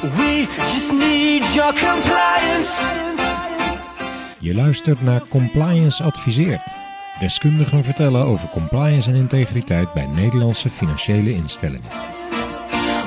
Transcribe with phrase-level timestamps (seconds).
[0.00, 2.82] We just need your compliance.
[4.38, 6.62] Je luistert naar Compliance Adviseert.
[7.18, 11.88] Deskundigen vertellen over compliance en integriteit bij Nederlandse financiële instellingen.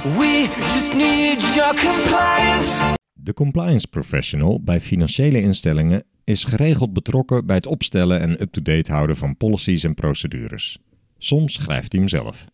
[0.04, 2.96] We just need your compliance.
[3.14, 9.16] De compliance professional bij financiële instellingen is geregeld betrokken bij het opstellen en up-to-date houden
[9.16, 10.78] van policies en procedures.
[11.18, 12.46] Soms schrijft hij hem zelf.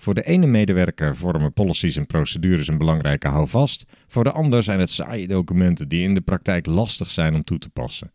[0.00, 4.80] Voor de ene medewerker vormen policies en procedures een belangrijke houvast, voor de ander zijn
[4.80, 8.12] het saaie documenten die in de praktijk lastig zijn om toe te passen.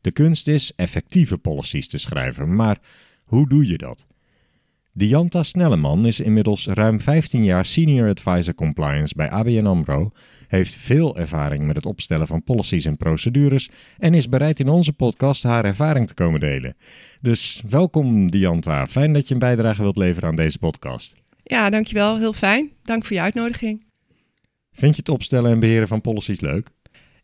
[0.00, 2.78] De kunst is effectieve policies te schrijven, maar
[3.24, 4.06] hoe doe je dat?
[4.92, 10.10] Dianta Snelleman is inmiddels ruim 15 jaar Senior Advisor Compliance bij ABN AMRO,
[10.48, 14.92] heeft veel ervaring met het opstellen van policies en procedures en is bereid in onze
[14.92, 16.76] podcast haar ervaring te komen delen.
[17.20, 21.26] Dus welkom Dianta, fijn dat je een bijdrage wilt leveren aan deze podcast.
[21.48, 22.18] Ja, dankjewel.
[22.18, 22.70] Heel fijn.
[22.82, 23.84] Dank voor je uitnodiging.
[24.72, 26.68] Vind je het opstellen en beheren van policies leuk?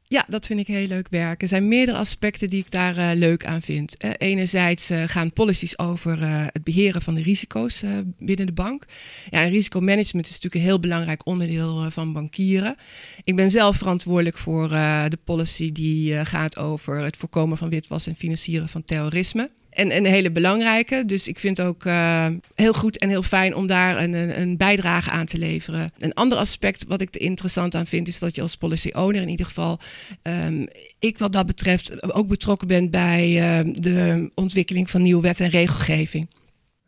[0.09, 1.43] Ja, dat vind ik heel leuk werk.
[1.43, 4.05] Er zijn meerdere aspecten die ik daar uh, leuk aan vind.
[4.19, 7.85] Enerzijds uh, gaan policies over het beheren van de risico's
[8.19, 8.85] binnen de bank.
[9.31, 12.77] Ja, en risicomanagement is natuurlijk een heel belangrijk onderdeel van bankieren.
[13.25, 14.69] Ik ben zelf verantwoordelijk voor
[15.09, 19.51] de policy die gaat over het voorkomen van witwas en financieren van terrorisme.
[19.75, 21.03] En een hele belangrijke.
[21.07, 24.57] Dus ik vind het ook uh, heel goed en heel fijn om daar een, een,
[24.57, 25.93] bijdrage aan te leveren.
[25.99, 29.23] Een ander aspect wat ik er interessant aan vind, is dat je als policy owner
[29.23, 29.79] in ieder geval,
[30.23, 30.67] um,
[30.99, 33.31] ik wat dat betreft, ook betrokken ben bij
[33.65, 36.29] uh, de ontwikkeling van nieuwe wet en regelgeving.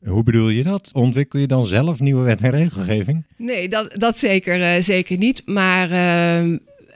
[0.04, 0.90] Hoe bedoel je dat?
[0.92, 3.24] Ontwikkel je dan zelf nieuwe wet en regelgeving?
[3.36, 5.42] Nee, dat, dat zeker, uh, zeker niet.
[5.46, 5.88] Maar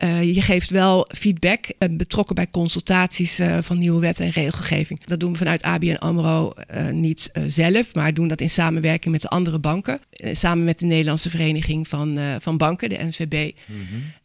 [0.02, 4.30] uh, uh, je geeft wel feedback, uh, betrokken bij consultaties uh, van nieuwe wet en
[4.30, 5.04] regelgeving.
[5.04, 6.52] Dat doen we vanuit ABN AMRO
[6.92, 10.00] niet zelf, maar doen dat in samenwerking met de andere banken.
[10.32, 13.52] samen met de Nederlandse Vereniging van, van Banken, de NVB.
[13.66, 13.76] Mm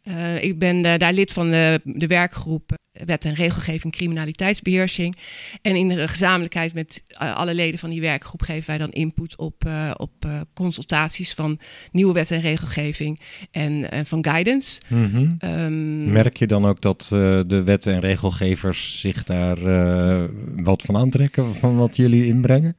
[0.04, 0.36] -hmm.
[0.36, 2.72] ik ben daar lid van de, de werkgroep
[3.04, 5.16] wet en regelgeving criminaliteitsbeheersing.
[5.62, 9.64] En in de gezamenlijkheid met alle leden van die werkgroep geven wij dan input op,
[9.66, 11.58] uh, op uh, consultaties van
[11.92, 13.20] nieuwe wet en regelgeving
[13.50, 14.80] en, van guidance.
[14.86, 15.50] Mm -hmm.
[15.50, 17.06] um, Merk je dan ook dat
[17.46, 19.58] de wet en regelgevers zich daar
[20.56, 22.76] wat van aantrekken van wat jullie inbrengen?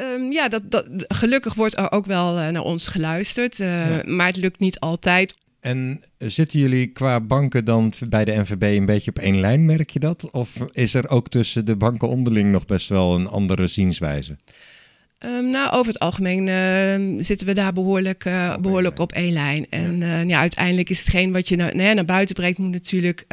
[0.00, 3.56] Um, ja, dat, dat, gelukkig wordt er ook wel naar ons geluisterd.
[3.56, 4.02] Ja.
[4.04, 8.86] Maar het lukt niet altijd en zitten jullie qua banken dan bij de NVB een
[8.86, 10.30] beetje op één lijn, merk je dat?
[10.30, 14.36] Of is er ook tussen de banken onderling nog best wel een andere zienswijze?
[15.24, 19.66] Um, nou, over het algemeen uh, zitten we daar behoorlijk, uh, behoorlijk op één lijn.
[19.70, 20.20] En ja.
[20.22, 23.24] Uh, ja, uiteindelijk is hetgeen wat je naar, nee, naar buiten brengt, moet natuurlijk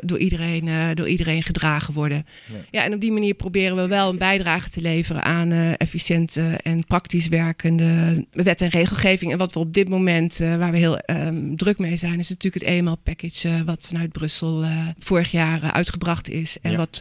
[0.00, 2.26] door, iedereen, door iedereen gedragen worden.
[2.46, 2.54] Ja.
[2.70, 2.84] ja.
[2.84, 7.28] en op die manier proberen we wel een bijdrage te leveren aan efficiënte en praktisch
[7.28, 9.32] werkende wet en regelgeving.
[9.32, 12.64] En wat we op dit moment, waar we heel um, druk mee zijn, is natuurlijk
[12.64, 14.64] het EML-package wat vanuit Brussel
[14.98, 16.56] vorig jaar uitgebracht is.
[16.62, 16.76] En ja.
[16.76, 17.00] wat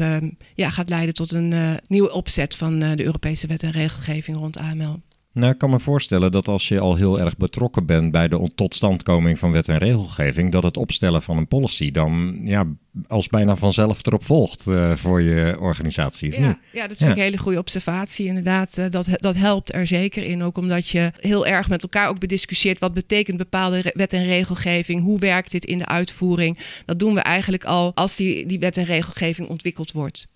[0.56, 5.00] ja, gaat leiden tot een nieuwe opzet van de Europese wet en regelgeving rond AML.
[5.38, 8.52] Nou, ik kan me voorstellen dat als je al heel erg betrokken bent bij de
[8.56, 12.66] totstandkoming van wet en regelgeving, dat het opstellen van een policy dan ja,
[13.08, 16.42] als bijna vanzelf erop volgt uh, voor je organisatie.
[16.42, 17.08] Ja, ja, dat vind ja.
[17.08, 18.26] ik een hele goede observatie.
[18.26, 20.44] Inderdaad, uh, dat, dat helpt er zeker in.
[20.44, 25.02] Ook omdat je heel erg met elkaar ook bediscussieert wat betekent bepaalde wet en regelgeving,
[25.02, 26.60] hoe werkt dit in de uitvoering.
[26.86, 30.28] Dat doen we eigenlijk al als die, die wet en regelgeving ontwikkeld wordt.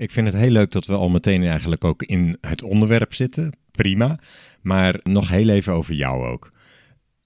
[0.00, 3.52] Ik vind het heel leuk dat we al meteen eigenlijk ook in het onderwerp zitten.
[3.70, 4.18] Prima.
[4.60, 6.52] Maar nog heel even over jou ook.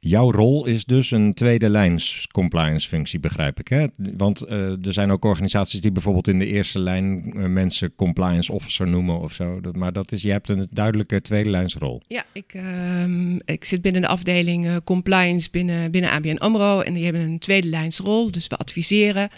[0.07, 3.69] Jouw rol is dus een tweede lijns compliance functie, begrijp ik.
[3.69, 3.87] Hè?
[4.17, 8.53] Want uh, er zijn ook organisaties die bijvoorbeeld in de eerste lijn uh, mensen compliance
[8.53, 9.61] officer noemen of zo.
[9.73, 12.03] Maar dat is, je hebt een duidelijke tweede lijnsrol.
[12.09, 16.81] Ja, ik, uh, ik zit binnen de afdeling eh, compliance binnen, binnen ABN AMRO.
[16.81, 19.29] En die hebben een tweede lijnsrol, dus we adviseren.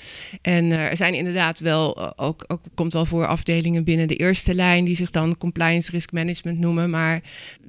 [0.42, 4.84] En er zijn inderdaad wel, ook, ook komt wel voor afdelingen binnen de eerste lijn...
[4.84, 6.90] die zich dan compliance risk management noemen.
[6.90, 7.22] Maar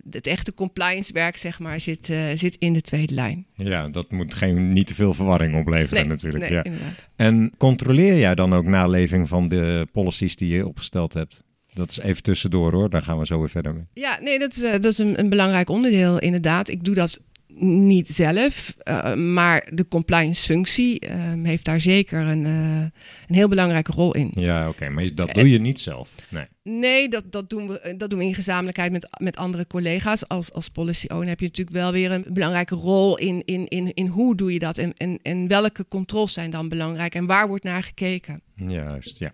[0.09, 3.45] het echte compliance werk, zeg maar, zit, zit in de tweede lijn.
[3.53, 6.43] Ja, dat moet geen, niet te veel verwarring opleveren nee, natuurlijk.
[6.43, 6.63] Nee, ja.
[6.63, 7.09] inderdaad.
[7.15, 11.43] En controleer jij dan ook naleving van de policies die je opgesteld hebt?
[11.73, 13.83] Dat is even tussendoor hoor, daar gaan we zo weer verder mee.
[13.93, 16.69] Ja, nee, dat is, uh, dat is een, een, belangrijk onderdeel inderdaad.
[16.69, 17.21] Ik doe dat
[17.59, 22.79] niet zelf, uh, maar de compliance functie uh, heeft daar zeker een, uh,
[23.27, 24.31] een heel belangrijke rol in.
[24.33, 26.15] Ja, oké, okay, maar dat doe je niet zelf?
[26.29, 30.27] Nee, nee dat, dat, doen we, dat doen we in gezamenlijkheid met, met andere collega's.
[30.27, 33.93] Als, als policy owner heb je natuurlijk wel weer een belangrijke rol in, in, in,
[33.93, 37.47] in hoe doe je dat en, en, en welke controles zijn dan belangrijk en waar
[37.47, 38.41] wordt naar gekeken.
[38.55, 39.33] Juist, ja.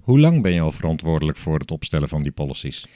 [0.00, 2.86] Hoe lang ben je al verantwoordelijk voor het opstellen van die policies?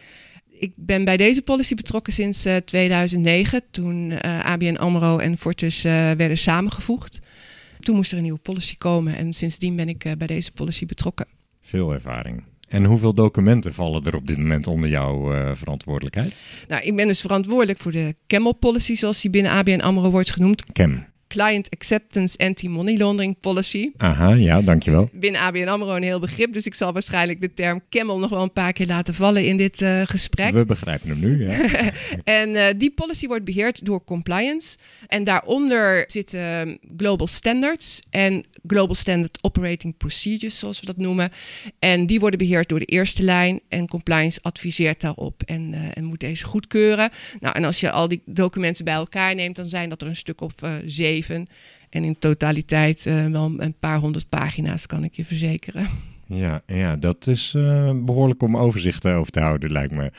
[0.59, 5.85] Ik ben bij deze policy betrokken sinds uh, 2009, toen uh, ABN AMRO en Fortis
[5.85, 7.21] uh, werden samengevoegd.
[7.81, 10.87] toen moest er een nieuwe policy komen en sindsdien ben ik eh, bij deze policy
[10.87, 11.27] betrokken.
[11.61, 12.43] Veel ervaring.
[12.69, 16.35] En hoeveel documenten vallen er op dit moment onder jouw uh, verantwoordelijkheid?
[16.69, 20.33] Nou, ik ben dus verantwoordelijk voor de Camel Policy, zoals die binnen ABN AMRO wordt
[20.33, 20.73] genoemd.
[20.73, 21.05] CAM.
[21.29, 23.91] Client Acceptance Anti-Money Laundering Policy.
[23.97, 25.09] Aha, ja, dankjewel.
[25.13, 28.43] Binnen ABN AMRO een heel begrip, dus ik zal waarschijnlijk de term camel nog wel
[28.43, 30.53] een paar keer laten vallen in dit uh, gesprek.
[30.53, 31.91] We begrijpen hem nu, ja.
[32.41, 34.77] en uh, die policy wordt beheerd door compliance.
[35.07, 41.31] En daaronder zitten global standards en global standard operating procedures, zoals we dat noemen.
[41.79, 46.05] En die worden beheerd door de eerste lijn en compliance adviseert daarop en, uh, en
[46.05, 47.11] moet deze goedkeuren.
[47.41, 50.17] Nou, en als je al die documenten bij elkaar neemt, dan zijn dat er een
[50.17, 55.25] stuk of zeven en in totaliteit uh, wel een paar honderd pagina's, kan ik je
[55.25, 55.89] verzekeren.
[56.27, 60.11] Ja, ja dat is uh, behoorlijk om overzicht over te houden, lijkt me.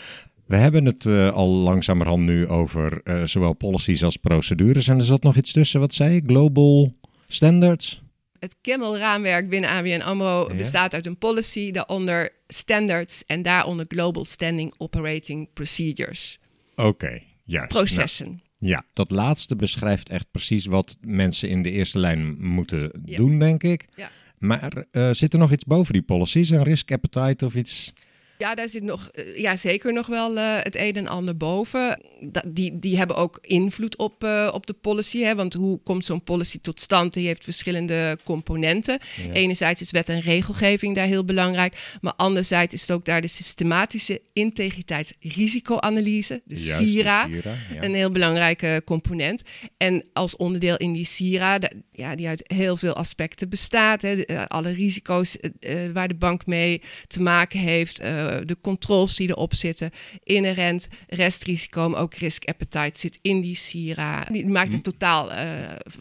[0.45, 4.87] We hebben het uh, al langzamerhand nu over zowel policies als procedures.
[4.87, 6.21] En er zat nog iets tussen, wat zei je?
[6.25, 6.93] Global
[7.27, 8.01] standards?
[8.39, 10.55] Het Camel-raamwerk binnen ABN AMRO ja.
[10.55, 16.39] bestaat uit een policy, daaronder standards en daaronder global standing operating procedures.
[16.75, 17.67] Oké, okay, juist.
[17.67, 18.27] Processen.
[18.27, 23.17] Nou, ja, dat laatste beschrijft echt precies wat mensen in de eerste lijn moeten ja.
[23.17, 23.87] doen, denk ik.
[23.95, 24.09] Ja.
[24.37, 27.93] Maar uh, zit er nog iets boven die policies, een risk appetite of iets?
[28.37, 32.01] Ja, daar zit nog, ja, zeker nog wel uh, het een en ander boven.
[32.21, 35.19] Da die, die hebben ook invloed op, uh, op de policy.
[35.19, 35.35] Hè?
[35.35, 37.13] Want hoe komt zo'n policy tot stand?
[37.13, 38.99] Die heeft verschillende componenten.
[39.27, 39.31] Ja.
[39.31, 41.97] Enerzijds is wet en regelgeving daar heel belangrijk.
[42.01, 47.41] Maar anderzijds is het ook daar de systematische integriteitsrisicoanalyse, de Juist, SIRA, de
[47.73, 47.83] ja.
[47.83, 49.43] een heel belangrijke component.
[49.77, 51.59] En als onderdeel in die SIRA,
[51.91, 54.01] ja, die uit heel veel aspecten bestaat.
[54.01, 54.15] Hè?
[54.15, 57.99] De, alle risico's uh, waar de bank mee te maken heeft
[58.45, 59.91] de controls die erop zitten,
[60.23, 64.23] inherent restrisico, maar ook risk appetite zit in die SIRA.
[64.31, 65.37] Die maakt er totaal uh,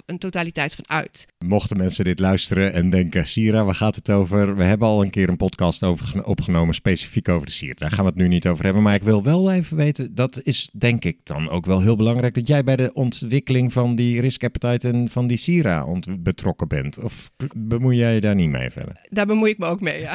[0.06, 1.26] een totaliteit van uit.
[1.38, 4.56] Mochten mensen dit luisteren en denken, SIRA, waar gaat het over?
[4.56, 7.74] We hebben al een keer een podcast over opgenomen, specifiek over de SIRA.
[7.74, 10.40] Daar gaan we het nu niet over hebben, maar ik wil wel even weten, dat
[10.42, 14.20] is denk ik dan ook wel heel belangrijk, dat jij bij de ontwikkeling van die
[14.20, 15.86] risk appetite en van die SIRA
[16.18, 16.98] betrokken bent.
[16.98, 19.00] Of bemoei jij je daar niet mee verder?
[19.08, 20.14] Daar bemoei ik me ook mee, ja.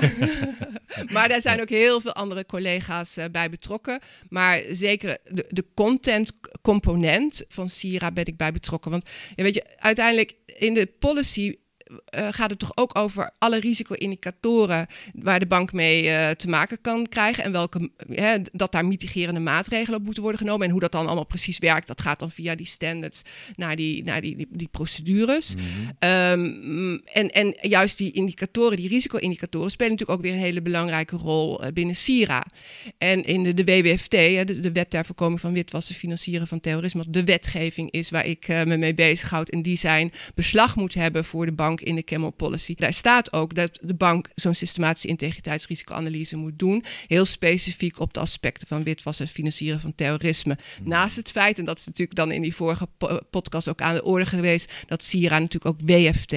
[1.14, 4.00] maar daar zijn ook heel veel andere collega's uh, bij betrokken.
[4.30, 8.92] Maar zeker de, de content component van Sira ben ik bij betrokken.
[8.92, 11.56] Want ja, weet je, uiteindelijk in de policy
[11.92, 16.82] uh, gaat het toch ook over alle risico-indicatoren waar de bank mee uh, te maken
[16.82, 17.44] kan krijgen.
[17.44, 20.66] En welke, hè, dat daar mitigerende maatregelen op moeten worden genomen.
[20.66, 23.22] En hoe dat dan allemaal precies werkt, dat gaat dan via die standards
[23.56, 25.56] naar die, naar die, die, die procedures.
[25.56, 26.10] Mm -hmm.
[26.10, 31.16] um, en, en juist die indicatoren, die risico-indicatoren, spelen natuurlijk ook weer een hele belangrijke
[31.16, 32.46] rol uh, binnen SIRA.
[32.98, 37.04] En in de, de WWFT, de, de Wet ter Voorkoming van Witwassen, Financieren van Terrorisme,
[37.08, 39.50] de wetgeving is waar ik me mee bezighoud.
[39.50, 42.76] En die zijn beslag moet hebben voor de bank in de Camel Policy.
[42.76, 46.84] Daar staat ook dat de bank zo'n systematische integriteitsrisicoanalyse moet doen.
[47.08, 50.58] Heel specifiek op de aspecten van witwassen en financieren van terrorisme.
[50.78, 50.88] Hmm.
[50.88, 52.88] Naast het feit, en dat is natuurlijk dan in die vorige
[53.30, 56.32] podcast ook aan de orde geweest, dat SIRA natuurlijk ook WFT,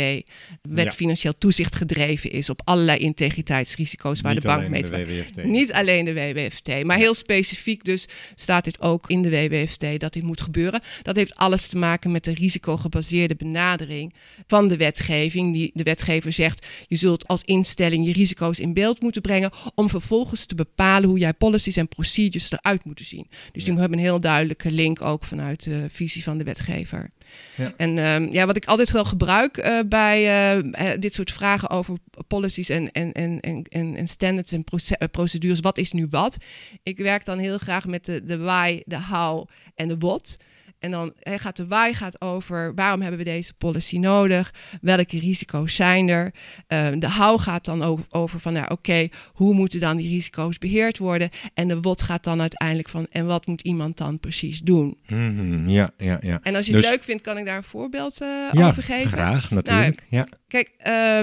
[0.62, 0.92] wet ja.
[0.92, 5.50] financieel toezicht gedreven is op allerlei integriteitsrisico's waar Niet de bank mee te maken.
[5.50, 10.12] Niet alleen de WWFT, maar heel specifiek dus staat dit ook in de WWFT dat
[10.12, 10.80] dit moet gebeuren.
[11.02, 14.14] Dat heeft alles te maken met de risicogebaseerde benadering
[14.46, 19.00] van de wetgeving die de wetgever zegt, je zult als instelling je risico's in beeld
[19.00, 23.26] moeten brengen om vervolgens te bepalen hoe jij policies en procedures eruit moeten zien.
[23.52, 23.70] Dus ja.
[23.70, 27.10] die hebben een heel duidelijke link ook vanuit de visie van de wetgever.
[27.56, 27.74] Ja.
[27.76, 31.96] En um, ja, wat ik altijd wel gebruik uh, bij uh, dit soort vragen over
[32.26, 34.64] policies en, en, en, en, en standards en
[35.10, 36.36] procedures, wat is nu wat?
[36.82, 40.36] Ik werk dan heel graag met de, de why, de how en de what.
[40.84, 44.54] En dan he, gaat de why gaat over waarom hebben we deze policy nodig?
[44.80, 46.34] Welke risico's zijn er?
[46.68, 50.08] Uh, de how gaat dan over, over van nou, oké, okay, hoe moeten dan die
[50.08, 51.30] risico's beheerd worden?
[51.54, 54.98] En de what gaat dan uiteindelijk van en wat moet iemand dan precies doen?
[55.06, 56.40] Mm -hmm, ja, ja, ja.
[56.42, 58.82] En als je dus, het leuk vindt, kan ik daar een voorbeeld uh, ja, over
[58.82, 59.08] geven.
[59.10, 60.02] Graag, natuurlijk.
[60.10, 60.38] Nou, ja.
[60.54, 60.70] Kijk,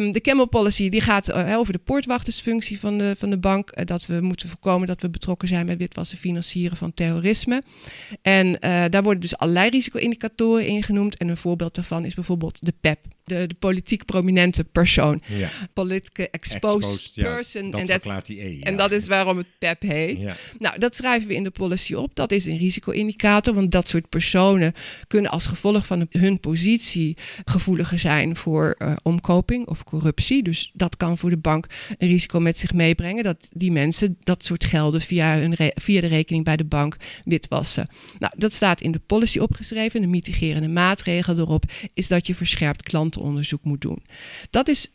[0.02, 3.72] um, de Camel Policy die gaat uh, over de poortwachtersfunctie van de, van de bank.
[3.74, 7.64] Uh, dat we moeten voorkomen dat we betrokken zijn met witwassen financieren van terrorisme.
[8.22, 8.60] En uh,
[8.90, 11.18] daar worden dus allerlei risico-indicatoren in genoemd.
[11.18, 13.00] En een voorbeeld daarvan is bijvoorbeeld de PEP.
[13.32, 15.22] De, de politiek prominente persoon.
[15.26, 15.50] Ja.
[15.74, 17.66] Politically exposed, Exposed, person.
[17.66, 18.50] Ja, dat en verklaart die E.
[18.50, 18.64] Ja.
[18.64, 20.26] en dat is waarom het PEP heet.
[20.60, 22.16] Nou, dat schrijven we in de policy op.
[22.16, 24.74] Dat is een risico-indicator, want dat soort personen
[25.08, 30.44] kunnen als gevolg van hun positie gevoeliger zijn voor uh, omkoping of corruptie.
[30.44, 31.66] Dus dat kan voor de bank
[31.98, 36.08] een risico met zich meebrengen dat die mensen dat soort gelden via, hun via de
[36.08, 37.88] rekening bij de bank witwassen.
[38.20, 40.02] Nou, dat staat in de policy opgeschreven.
[40.02, 44.04] De mitigerende maatregel erop is dat je verscherpt klanten klantenonderzoek moet doen.
[44.50, 44.92] Dat is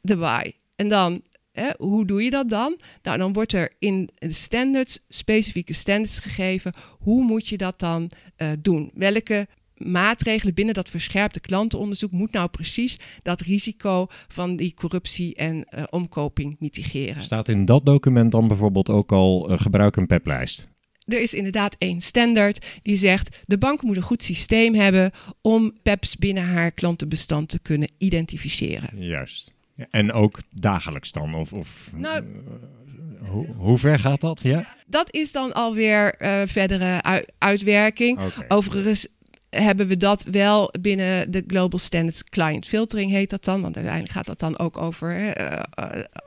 [0.00, 0.52] de why.
[0.76, 1.22] En dan,
[1.52, 2.80] hè, hoe doe je dat dan?
[3.02, 6.72] Nou, dan wordt er in de standards, specifieke standards gegeven.
[6.98, 8.90] Hoe moet je dat dan uh, doen?
[8.94, 9.46] Welke
[9.76, 15.82] maatregelen binnen dat verscherpte klantenonderzoek moet nou precies dat risico van die corruptie en uh,
[15.90, 17.22] omkoping mitigeren.
[17.22, 20.68] Staat in dat document dan bijvoorbeeld ook al uh, gebruik een PEP-lijst?
[21.10, 25.72] Er is inderdaad één standaard die zegt de bank moet een goed systeem hebben om
[25.82, 29.04] PEPs binnen haar klantenbestand te kunnen identificeren.
[29.04, 29.52] Juist.
[29.90, 31.34] En ook dagelijks dan?
[31.34, 34.40] Of, of nou, uh, hoe, hoe ver gaat dat?
[34.42, 34.76] Ja?
[34.86, 37.02] Dat is dan alweer uh, verdere
[37.38, 38.18] uitwerking.
[38.20, 38.44] Okay.
[38.48, 39.08] Overigens
[39.50, 43.60] hebben we dat wel binnen de Global Standards Client Filtering heet dat dan.
[43.60, 45.60] Want uiteindelijk gaat dat dan ook over, uh,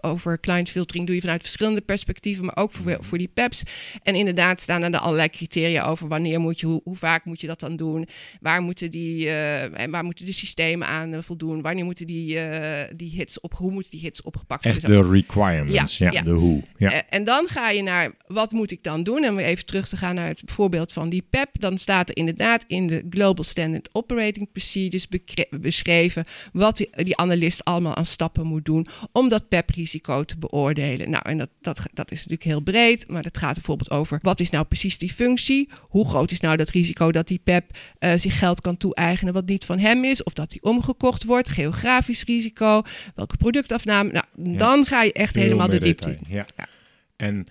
[0.02, 3.64] over client filtering doe je vanuit verschillende perspectieven, maar ook voor, voor die PEPs.
[4.04, 7.42] En inderdaad staan er de allerlei criteria over wanneer moet je, hoe, hoe, vaak moet
[7.42, 8.08] je dat dan doen,
[8.42, 12.40] waar moeten, die, uh, en waar moeten de systemen aan voldoen, wanneer moeten die,
[12.96, 14.84] die hits op, hoe moeten die hits opgepakt worden.
[14.84, 16.62] Echt de requirements, ja, ja, de hoe.
[16.78, 17.04] Ja.
[17.10, 19.24] en dan ga je naar, wat moet ik dan doen?
[19.24, 22.18] En we even terug te gaan naar het voorbeeld van die PEP, dan staat er
[22.18, 25.08] inderdaad in de Global Standard Operating Procedures
[25.50, 26.26] beschreven.
[26.54, 31.10] Wat die, die, analist allemaal aan stappen moet doen om dat PEP-risico te beoordelen.
[31.10, 34.40] Nou, en dat, dat, dat is natuurlijk heel breed, maar het gaat bijvoorbeeld over wat
[34.40, 35.70] is nou precies die functie?
[35.82, 39.46] Hoe groot is nou dat risico dat die PEP uh, zich geld kan toe-eigenen wat
[39.46, 40.24] niet van hem is?
[40.24, 41.50] Of dat die omgekocht wordt?
[41.50, 42.82] Geografisch risico?
[43.16, 44.12] Welke productafname?
[44.12, 46.20] Nou, dan ga je echt helemaal de diepte in.
[46.28, 46.46] Ja.
[46.56, 46.68] ja.
[47.16, 47.46] En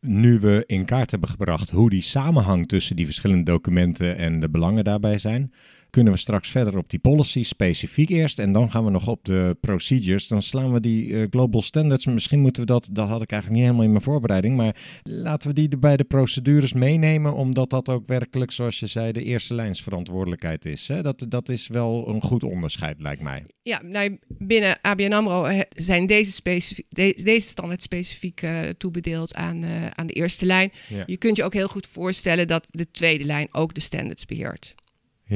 [0.00, 4.48] nu we in kaart hebben gebracht hoe die samenhang tussen die verschillende documenten en de
[4.48, 5.52] belangen daarbij zijn,
[5.90, 8.38] kunnen we straks verder op die policy specifiek eerst.
[8.38, 10.28] En dan gaan we nog op de procedures.
[10.28, 12.06] Dan slaan we die uh, global standards.
[12.06, 14.56] Misschien moeten we dat, dat had ik eigenlijk niet helemaal in mijn voorbereiding.
[14.56, 17.34] Maar laten we die bij de procedures meenemen.
[17.34, 20.88] Omdat dat ook werkelijk, zoals je zei, de eerste lijnsverantwoordelijkheid is.
[20.88, 21.02] Hè?
[21.02, 23.44] Dat, dat is wel een goed onderscheid, lijkt mij.
[23.62, 26.40] Ja, nou, binnen ABN AMRO zijn deze,
[26.88, 30.72] de, deze standaard specifiek uh, toebedeeld aan, uh, aan de eerste lijn.
[30.88, 31.02] Ja.
[31.06, 34.74] Je kunt je ook heel goed voorstellen dat de tweede lijn ook de standards beheert.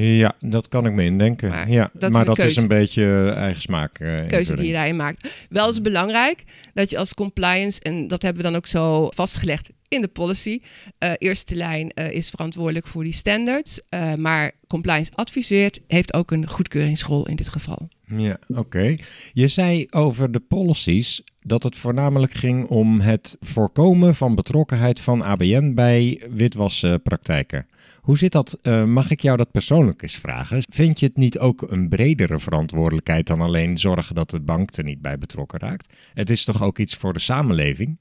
[0.01, 1.49] Ja, dat kan ik me indenken.
[1.49, 4.01] Maar ja, dat, maar is, dat is een beetje eigen smaak.
[4.01, 5.47] Uh, keuze die je daarin maakt.
[5.49, 9.71] Wel is belangrijk dat je als compliance, en dat hebben we dan ook zo vastgelegd
[9.89, 10.61] in de policy.
[10.99, 13.81] Uh, eerste lijn uh, is verantwoordelijk voor die standards.
[14.17, 17.89] Maar compliance adviseert, heeft ook een goedkeuringsrol in dit geval.
[18.17, 18.97] Ja, oké.
[19.33, 25.23] Je zei over de policies dat het voornamelijk ging om het voorkomen van betrokkenheid van
[25.23, 27.67] ABN bij witwaspraktijken.
[28.05, 28.59] Hoe zit dat?
[28.63, 30.63] Uh, mag ik jou dat persoonlijk eens vragen?
[30.73, 34.85] Vind je het niet ook een bredere verantwoordelijkheid dan alleen zorgen dat de bank er
[34.85, 35.93] niet bij betrokken raakt?
[36.15, 37.99] Het is toch ook iets voor de samenleving?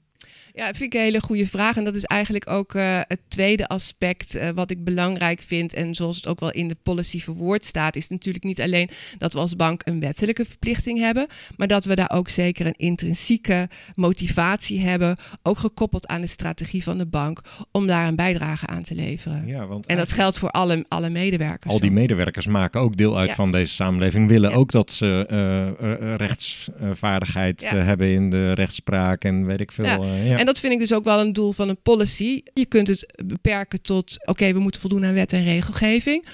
[0.56, 1.76] Ja, dat vind ik een hele goede vraag.
[1.76, 5.74] En dat is eigenlijk ook uh, het tweede aspect uh, wat ik belangrijk vind.
[5.74, 9.32] En zoals het ook wel in de policy verwoord staat, is natuurlijk niet alleen dat
[9.32, 13.68] we als bank een wettelijke verplichting hebben, maar dat we daar ook zeker een intrinsieke
[13.94, 18.82] motivatie hebben, ook gekoppeld aan de strategie van de bank, om daar een bijdrage aan
[18.82, 19.46] te leveren.
[19.46, 21.72] Ja, want en dat geldt voor alle, alle medewerkers.
[21.72, 23.34] Al die medewerkers maken ook deel uit ja.
[23.34, 24.56] van deze samenleving, willen ja.
[24.56, 30.04] ook dat ze uh, rechtsvaardigheid hebben in de rechtspraak en weet ik veel.
[30.04, 30.42] Ja.
[30.43, 32.42] En dat vind ik dus ook wel een doel van een policy.
[32.54, 36.26] Je kunt het beperken tot: oké, we moeten voldoen aan wet en regelgeving.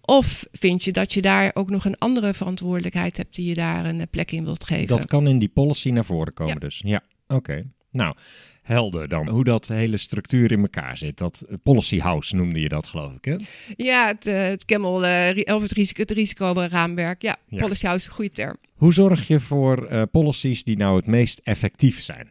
[0.00, 3.84] Of vind je dat je daar ook nog een andere verantwoordelijkheid hebt die je daar
[3.84, 4.86] een plek in wilt geven?
[4.86, 6.58] Dat kan in die policy naar voren komen, ja.
[6.58, 6.80] dus.
[6.84, 7.64] Ja, oké.
[7.90, 8.14] Nou,
[8.62, 9.28] helder dan.
[9.28, 11.18] Hoe dat hele structuur in elkaar zit.
[11.18, 13.36] Dat policy house noemde je dat, geloof ik, hè?
[13.76, 17.22] Ja, het, uh, het Camel, uh, of het risico, het risicoraamwerk.
[17.22, 18.56] Ja, ja, policy house, goede term.
[18.74, 22.28] Hoe zorg je voor uh, policies die nou het meest effectief zijn?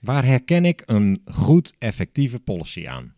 [0.00, 3.16] Waar herken ik een goed effectieve policy aan?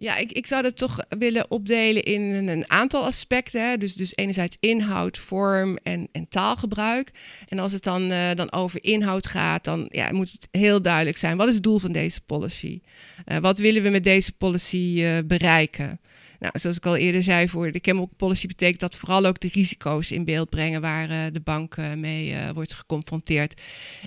[0.00, 3.68] Ja, ik, ik zou dat toch willen opdelen in een, aantal aspecten.
[3.68, 3.76] Hè.
[3.76, 7.10] Dus, dus enerzijds inhoud, vorm en, en taalgebruik.
[7.48, 11.16] En als het dan, uh, dan over inhoud gaat, dan ja, moet het heel duidelijk
[11.16, 11.36] zijn.
[11.36, 12.80] Wat is het doel van deze policy?
[13.26, 16.00] Uh, wat willen we met deze policy uh, bereiken?
[16.40, 19.48] Nou, zoals ik al eerder zei, voor de chemical policy betekent dat vooral ook de
[19.52, 23.60] risico's in beeld brengen waar uh, de bank uh, mee uh, wordt geconfronteerd.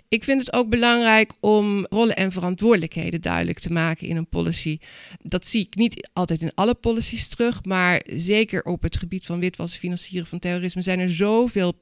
[0.08, 4.80] Ik vind het ook belangrijk om rollen en verantwoordelijkheden duidelijk te maken in een policy.
[5.22, 9.40] Dat zie ik niet altijd in alle policies terug, maar zeker op het gebied van
[9.40, 11.82] witwassen, financieren van terrorisme zijn er zoveel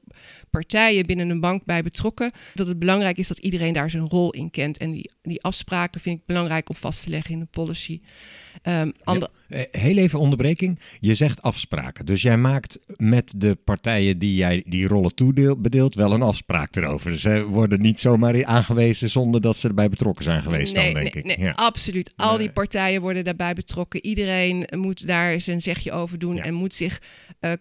[0.50, 4.30] partijen binnen een bank bij betrokken dat het belangrijk is dat iedereen daar zijn rol
[4.30, 4.78] in kent.
[4.78, 8.00] En die, die afspraken vind ik belangrijk om vast te leggen in de policy.
[8.62, 10.78] Ehm, andere, Eh, Heel even onderbreking.
[11.00, 12.06] Je zegt afspraken.
[12.06, 17.18] Dus jij maakt met de partijen die jij die rollen toebedeelt wel een afspraak erover.
[17.18, 21.14] Ze worden niet zomaar aangewezen zonder dat ze erbij betrokken zijn geweest nee, dan, denk
[21.14, 21.36] nee, ik.
[21.36, 21.52] nee, Ja.
[21.52, 22.12] absoluut.
[22.16, 24.04] Al die partijen worden daarbij betrokken.
[24.04, 26.42] Iedereen moet daar zijn zegje over doen Ja.
[26.42, 27.00] en moet zich
[27.40, 27.52] eh,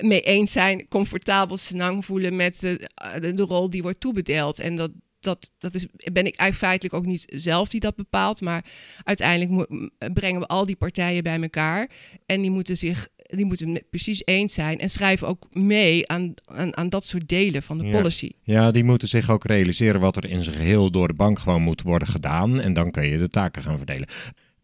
[0.00, 2.88] mee eens zijn, comfortabel senang voelen met de,
[3.20, 4.58] de, de rol die wordt toebedeeld.
[4.58, 8.40] En dat, dat, dat is, ben ik eigenlijk feitelijk ook niet zelf die dat bepaalt,
[8.40, 8.64] maar
[9.04, 9.68] uiteindelijk
[10.14, 11.90] brengen we al die partijen bij elkaar
[12.26, 16.76] en die moeten zich die moeten precies eens zijn en schrijven ook mee aan, aan,
[16.76, 17.90] aan dat soort delen van de Ja.
[17.90, 18.30] policy.
[18.42, 21.62] Ja, die moeten zich ook realiseren wat er in zijn geheel door de bank gewoon
[21.62, 22.60] moet worden gedaan.
[22.60, 24.08] En dan kun je de taken gaan verdelen.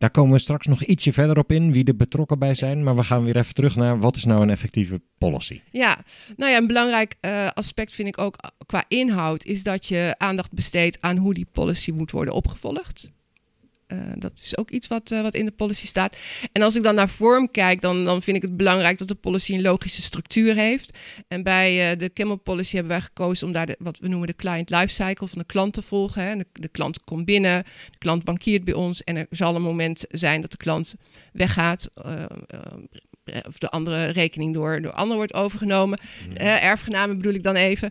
[0.03, 2.83] Daar komen we straks nog ietsje verder op in, wie er betrokken bij zijn.
[2.83, 5.61] Maar we gaan weer even terug naar wat is nou een effectieve policy?
[5.71, 5.99] Ja,
[6.37, 10.53] nou ja, een belangrijk eh, aspect vind ik ook qua inhoud is dat je aandacht
[10.53, 13.13] besteedt aan hoe die policy moet worden opgevolgd.
[13.93, 16.17] Eh, dat is ook iets wat, eh, wat in de policy staat.
[16.53, 19.15] En als ik dan naar vorm kijk, dan, dan vind ik het belangrijk dat de
[19.15, 20.99] policy een logische structuur heeft.
[21.29, 24.29] En bij eh, de Camel Policy hebben wij gekozen om daar de, wat we noemen
[24.29, 26.23] de client lifecycle van de klant te volgen.
[26.23, 26.37] Hè.
[26.37, 30.05] De, de klant komt binnen, de klant bankiert bij ons en er zal een moment
[30.09, 30.95] zijn dat de klant
[31.33, 31.91] weggaat.
[33.33, 35.99] Eh, of de andere rekening door, door ander wordt overgenomen.
[36.35, 37.91] Eh, erfgenamen bedoel ik dan even.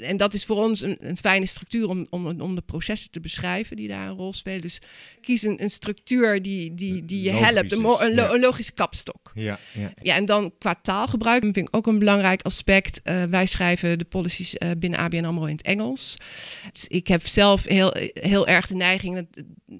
[0.00, 3.20] En dat is voor ons een, een fijne structuur om, om, om de processen te
[3.20, 4.60] beschrijven die daar een rol spelen.
[4.60, 4.80] Dus
[5.20, 7.80] kies een, een structuur die, die, die je Logisch helpt, een,
[8.14, 8.30] lo- ja.
[8.32, 9.30] een logische kapstok.
[9.34, 9.92] Ja, ja.
[10.02, 13.02] Ja, en dan qua taalgebruik vind ik ook een belangrijk aspect.
[13.02, 16.16] Eh, wij schrijven de policies binnen ABN AMRO in het Engels.
[16.64, 19.26] Het- Ik heb zelf heel, heel erg de neiging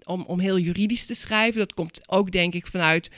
[0.05, 1.59] om, om heel juridisch te schrijven.
[1.59, 3.11] Dat komt ook denk ik vanuit...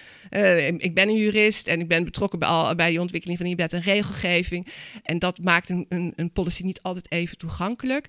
[0.79, 3.57] ik ben een jurist en ik ben betrokken bij, al, bij die ontwikkeling van die
[3.57, 4.67] wet en regelgeving.
[5.03, 8.09] En dat maakt een, een, een policy niet altijd even toegankelijk.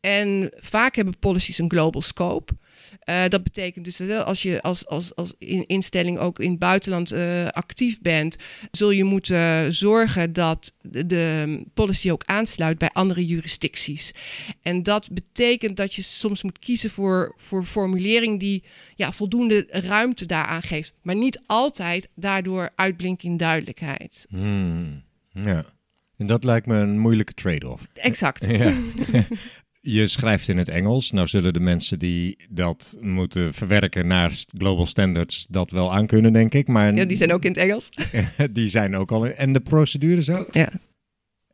[0.00, 2.52] En vaak hebben policies een global scope.
[3.00, 6.58] Eh, dat betekent dus dat als je als, als, als in, instelling ook in het
[6.58, 8.36] buitenland eh, actief bent,
[8.70, 14.12] zul je moeten zorgen dat de, de policy ook aansluit bij andere jurisdicties.
[14.62, 18.62] En dat betekent dat je soms moet kiezen voor, voor formulering die
[18.94, 24.26] ja, voldoende ruimte daaraan geeft, maar niet altijd daardoor uitblinkt in duidelijkheid.
[24.28, 25.64] Hmm, ja.
[26.16, 27.86] En dat lijkt me een moeilijke trade-off.
[27.94, 28.46] Exact.
[28.46, 28.72] Ja.
[29.84, 31.10] Je schrijft in het Engels.
[31.10, 36.54] Nou zullen de mensen die dat moeten verwerken naar global standards dat wel aankunnen, denk
[36.54, 36.68] ik.
[36.68, 37.88] Maar Ja, die zijn ook in het Engels.
[38.52, 39.26] die zijn ook al.
[39.26, 40.54] En de procedures ook.
[40.54, 40.68] Ja.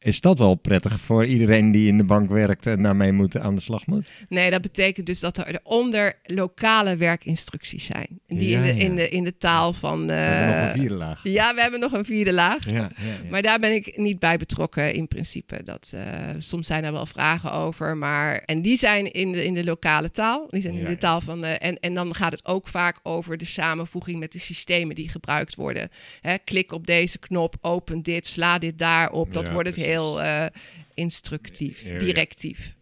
[0.08, 3.54] Is dat wel prettig voor iedereen die in de bank werkt en daarmee moet, aan
[3.54, 4.10] de slag moet?
[4.28, 8.20] Nee, dat betekent dus dat er eronder lokale werkinstructies zijn.
[8.26, 8.84] Die Ja, in, de, ja.
[8.84, 10.06] in, de, in de taal van.
[10.06, 11.20] We hebben nog eh, een vierde laag.
[11.22, 12.70] Ja, we hebben nog een vierde laag.
[12.70, 12.90] Ja.
[13.30, 15.62] Maar daar ben ik niet bij betrokken in principe.
[15.64, 16.02] Dat, eh,
[16.38, 17.96] soms zijn er wel vragen over.
[17.96, 20.46] Maar, en die zijn in de, in de lokale taal.
[20.50, 21.40] Die zijn in de taal van.
[21.40, 25.08] de en, en dan gaat het ook vaak over de samenvoeging met de systemen die
[25.08, 25.90] gebruikt worden.
[26.20, 29.32] Hè, klik op deze knop, open dit, sla dit daarop.
[29.32, 29.92] Dat wordt het precies.
[29.98, 30.46] Heel eh,
[30.94, 31.98] instructief, Ja, ja.
[31.98, 32.74] directief.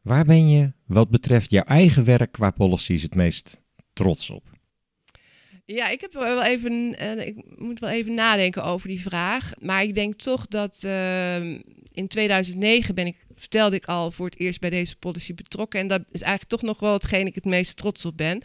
[0.00, 3.62] Waar ben je wat betreft jouw eigen werk qua policies het meest
[3.92, 4.54] trots op?
[5.66, 9.52] Ja, ik heb wel even, eh, ik moet wel even nadenken over die vraag.
[9.60, 11.60] Maar ik denk toch dat ehm,
[11.92, 15.80] in 2009 ben ik, vertelde ik al, voor het eerst bij deze policy betrokken.
[15.80, 18.42] En dat is eigenlijk toch nog wel hetgeen ik het meest trots op ben.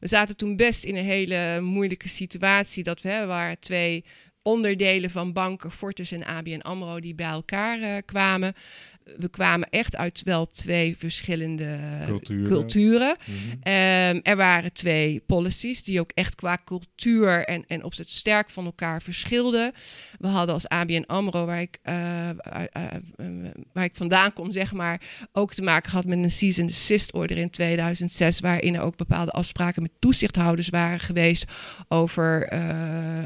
[0.00, 2.84] We zaten toen best in een hele moeilijke situatie.
[2.84, 4.04] Dat we hè, waren twee
[4.50, 8.54] onderdelen van banken, Fortis en ABN AMRO, die bij elkaar eh, kwamen.
[9.18, 12.44] We kwamen echt uit wel twee verschillende Culturen.
[12.44, 13.16] culturen.
[13.62, 18.64] Ehm, er waren twee policies die ook echt qua cultuur en, en opzet sterk van
[18.64, 19.72] elkaar verschilden.
[20.18, 22.34] We hadden als ABN AMRO, waar ik, eh, eh,
[22.72, 22.86] eh,
[23.72, 25.00] waar ik vandaan kom, zeg maar,
[25.32, 28.96] ook te maken gehad met een cease and desist order in 2006, waarin er ook
[28.96, 31.44] bepaalde afspraken met toezichthouders waren geweest
[31.88, 32.52] over,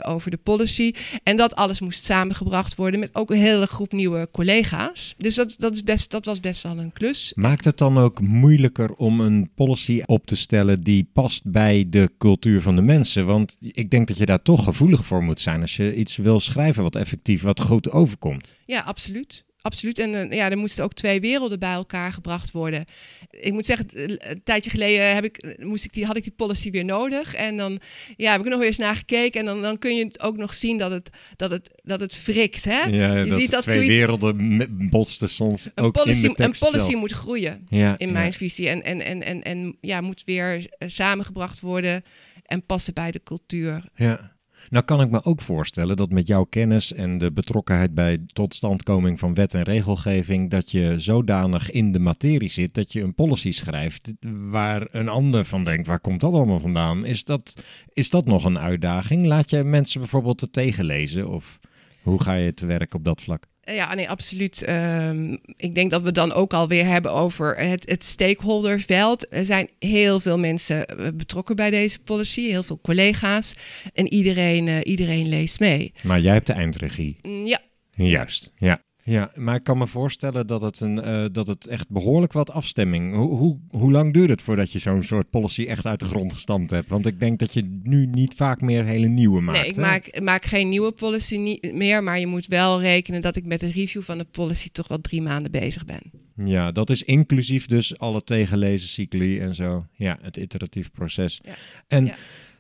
[0.03, 0.95] over de policy.
[1.23, 5.15] En dat alles moest samengebracht worden met ook een hele groep nieuwe collega's.
[5.19, 7.33] Dus dat, dat, is best, dat was best wel een klus.
[7.37, 12.11] Maakt het dan ook moeilijker om een policy op te stellen die past bij de
[12.19, 13.27] cultuur van de mensen?
[13.27, 16.41] Want ik denk dat je daar toch gevoelig voor moet zijn als je iets wil
[16.41, 18.55] schrijven wat effectief, wat goed overkomt.
[18.67, 19.45] Ja, absoluut.
[19.67, 19.99] Absoluut.
[19.99, 22.85] En eh, ja, er moesten ook twee werelden bij elkaar gebracht worden.
[23.31, 26.23] Ik moet zeggen, eh, een tijdje geleden heb ik, eh, moest ik die, had ik
[26.23, 27.35] die policy weer nodig.
[27.35, 27.81] En dan
[28.17, 29.41] ja, heb ik er nog eens naar gekeken.
[29.41, 32.65] En dan, dan kun je ook nog zien dat het, dat het, dat het wrikt.
[32.65, 32.83] Hè?
[32.83, 36.43] Ja, je dat ziet dat twee zoiets, werelden botsten soms een ook policy, in de
[36.43, 37.01] een policy zelf.
[37.01, 38.13] moet groeien, ja, in ja.
[38.13, 38.69] mijn visie.
[38.69, 42.05] En, en, en, en, en ja, moet weer samengebracht worden
[42.47, 43.85] en passen bij de cultuur.
[43.95, 44.34] Ja.
[44.71, 49.19] Nou kan ik me ook voorstellen dat met jouw kennis en de betrokkenheid bij totstandkoming
[49.19, 53.53] van wet en regelgeving, dat je zodanig in de materie zit dat je een policy
[53.53, 54.13] schrijft
[54.51, 57.05] waar een ander van denkt, waar komt dat allemaal vandaan?
[57.05, 57.55] Is dat,
[57.93, 59.27] is dat nog een uitdaging?
[59.27, 61.59] Laat je mensen bijvoorbeeld het tegenlezen of
[62.03, 63.47] hoe ga je te werk op dat vlak?
[63.65, 64.63] Ja, nee, absoluut.
[64.63, 69.33] Ehm, ik denk dat we dan ook alweer hebben over het, het stakeholderveld.
[69.33, 73.55] Er zijn heel veel mensen eh, betrokken bij deze policy, heel veel collega's.
[73.95, 75.93] En iedereen, eh, iedereen leest mee.
[76.03, 77.17] Maar jij hebt de eindregie.
[77.23, 77.61] Mm, Ja,
[77.97, 78.83] Juist, ja.
[79.07, 82.51] Ja, maar ik kan me voorstellen dat het, een, eh, dat het echt behoorlijk wat
[82.51, 83.15] afstemming...
[83.15, 86.33] Hoe, hoe, hoe lang duurt het voordat je zo'n soort policy echt uit de grond
[86.33, 86.89] gestampt hebt?
[86.89, 89.59] Want ik denk dat je nu niet vaak meer hele nieuwe maakt.
[89.59, 89.81] nee, ik hè?
[89.81, 92.03] maak, maak geen nieuwe policy nie- meer.
[92.03, 95.01] Maar je moet wel rekenen dat ik met een review van de policy toch wel
[95.01, 96.01] drie maanden bezig ben.
[96.45, 99.87] Ja, dat is inclusief dus alle tegenlezen cycli en zo.
[99.93, 101.41] Ja, het iteratief proces.
[101.45, 101.55] Ja.
[101.89, 102.15] En Ja.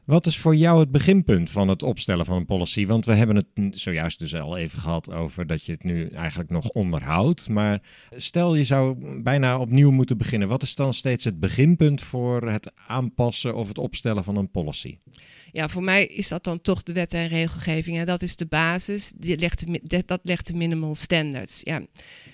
[0.05, 2.87] Wat is voor jou het beginpunt van het opstellen van een policy?
[2.87, 6.51] Want we hebben het zojuist dus al even gehad over dat je het nu eigenlijk
[6.51, 7.49] nog onderhoudt.
[7.49, 7.81] Maar
[8.17, 10.49] stel je zou bijna opnieuw moeten beginnen.
[10.49, 14.99] Wat is dan steeds het beginpunt voor het aanpassen of het opstellen van een policy?
[15.55, 17.99] Ja, voor mij is dat dan toch de wet en regelgeving.
[17.99, 19.13] En dat is de basis.
[19.17, 21.61] Die legt de, dat- legt de minimal standards.
[21.65, 21.83] Ja.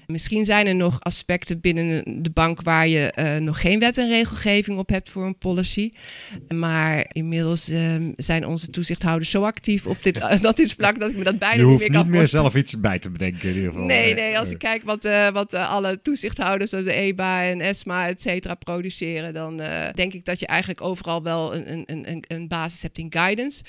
[0.06, 4.08] Misschien zijn er nog aspecten binnen de bank waar je eh, nog geen wet en
[4.08, 5.92] regelgeving op hebt voor een policy.
[6.48, 11.16] Maar inmiddels ehm, zijn onze toezichthouders zo actief op dit, dat dit vlak dat ik
[11.16, 12.50] me dat bijna Je niet hoeft meer niet kan meer voorstellen.
[12.50, 13.86] zelf iets bij te bedenken in ieder geval.
[13.86, 17.60] Nee, nee, als ik kijk wat, eh, wat eh, alle toezichthouders zoals de EBA en
[17.60, 21.82] ESMA, et cetera, produceren, dan eh, denk ik dat je eigenlijk overal wel een, een,
[21.86, 23.62] een- een, een basis hebt in guidance.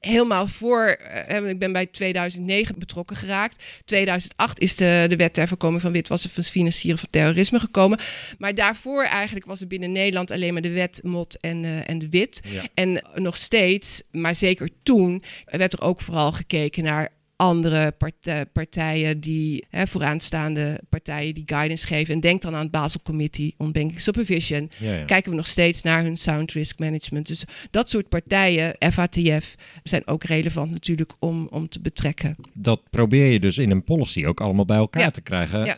[0.00, 3.64] Helemaal voor, eh, want ik ben bij 2009 betrokken geraakt.
[3.84, 7.98] 2008 is de, de wet ter voorkoming van witwassen van financieren van terrorisme gekomen.
[8.38, 11.98] Maar daarvoor eigenlijk was er binnen Nederland alleen maar de wet MOT en, eh, en
[11.98, 12.40] de WIT.
[12.48, 12.62] Ja.
[12.74, 19.20] En nog steeds, maar zeker toen, werd er ook vooral gekeken naar andere eh, partijen
[19.20, 22.14] die hè, vooraanstaande partijen die guidance geven.
[22.14, 24.70] En denk dan aan het Basel Committee on Banking Supervision.
[24.78, 25.04] Ja, ja.
[25.04, 27.26] Kijken we nog steeds naar hun sound risk management.
[27.26, 32.36] Dus dat soort partijen, FATF, zijn ook relevant natuurlijk om, om te betrekken.
[32.52, 35.10] dat probeer je dus in een policy ook allemaal bij elkaar Ja.
[35.10, 35.66] te krijgen.
[35.66, 35.74] Eh,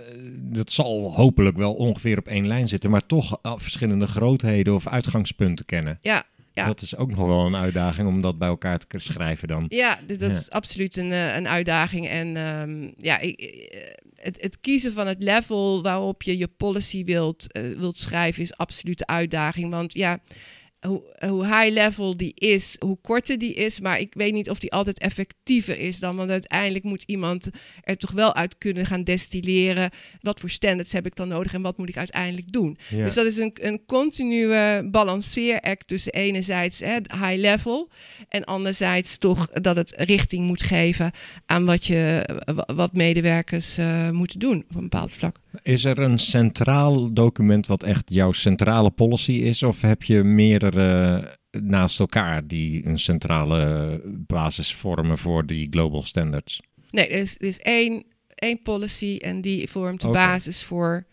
[0.53, 4.87] Dat zal hopelijk wel ongeveer op één lijn zitten, maar toch eh, verschillende grootheden of
[4.89, 5.99] uitgangspunten kennen.
[6.03, 6.25] Ja,
[6.57, 6.67] ja.
[6.67, 9.65] Dat is ook nog wel een uitdaging om dat bij elkaar te schrijven dan.
[9.69, 10.29] Ja, dat Ja.
[10.29, 12.09] is absoluut een, eh, een uitdaging.
[12.09, 13.81] En ehm, ja, ik, eh,
[14.15, 18.57] het, het kiezen van het level waarop je je policy wilt, eh, wilt schrijven is
[18.57, 19.71] absoluut de uitdaging.
[19.71, 20.19] Want ja,
[20.87, 24.59] hoe, hoe high level die is, hoe korter die is, maar ik weet niet of
[24.59, 26.17] die altijd effectiever is dan.
[26.17, 27.49] Want uiteindelijk moet iemand
[27.83, 29.91] er toch wel uit kunnen gaan destilleren.
[30.21, 32.79] Wat voor standards heb ik dan nodig en wat moet ik uiteindelijk doen?
[32.89, 33.05] Ja.
[33.05, 37.91] Dus dat is een, een continue balanceeract tussen enerzijds hè, het high level
[38.29, 41.11] en anderzijds toch dat het richting moet geven
[41.47, 45.37] aan wat, je, wa- wat medewerkers eh, moeten doen op een bepaald vlak.
[45.63, 49.63] Is er een centraal document wat echt jouw centrale policy is?
[49.63, 50.76] Of heb je meerdere
[51.51, 56.61] naast elkaar die een centrale basis vormen voor die global standards?
[56.91, 61.07] Nee, er is, er is één, één policy en die vormt de basis voor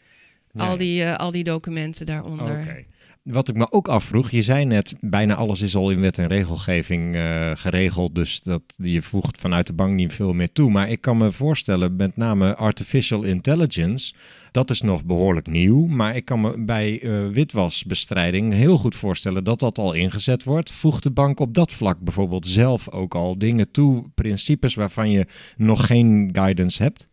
[0.55, 2.59] al, die, eh, al die documenten daaronder.
[2.59, 2.85] Oké.
[3.23, 6.27] Wat ik me ook afvroeg, je zei net, bijna alles is al in wet en
[6.27, 10.71] regelgeving eh, geregeld, dus dat je voegt vanuit de bank niet veel meer toe.
[10.71, 14.13] Maar ik kan me voorstellen, met name artificial intelligence,
[14.53, 15.85] dat is nog behoorlijk nieuw.
[15.85, 20.71] Maar ik kan me bij eh, witwasbestrijding heel goed voorstellen dat dat al ingezet wordt.
[20.71, 25.27] Voegt de bank op dat vlak bijvoorbeeld zelf ook al dingen toe, principes waarvan je
[25.57, 27.07] nog geen guidance hebt?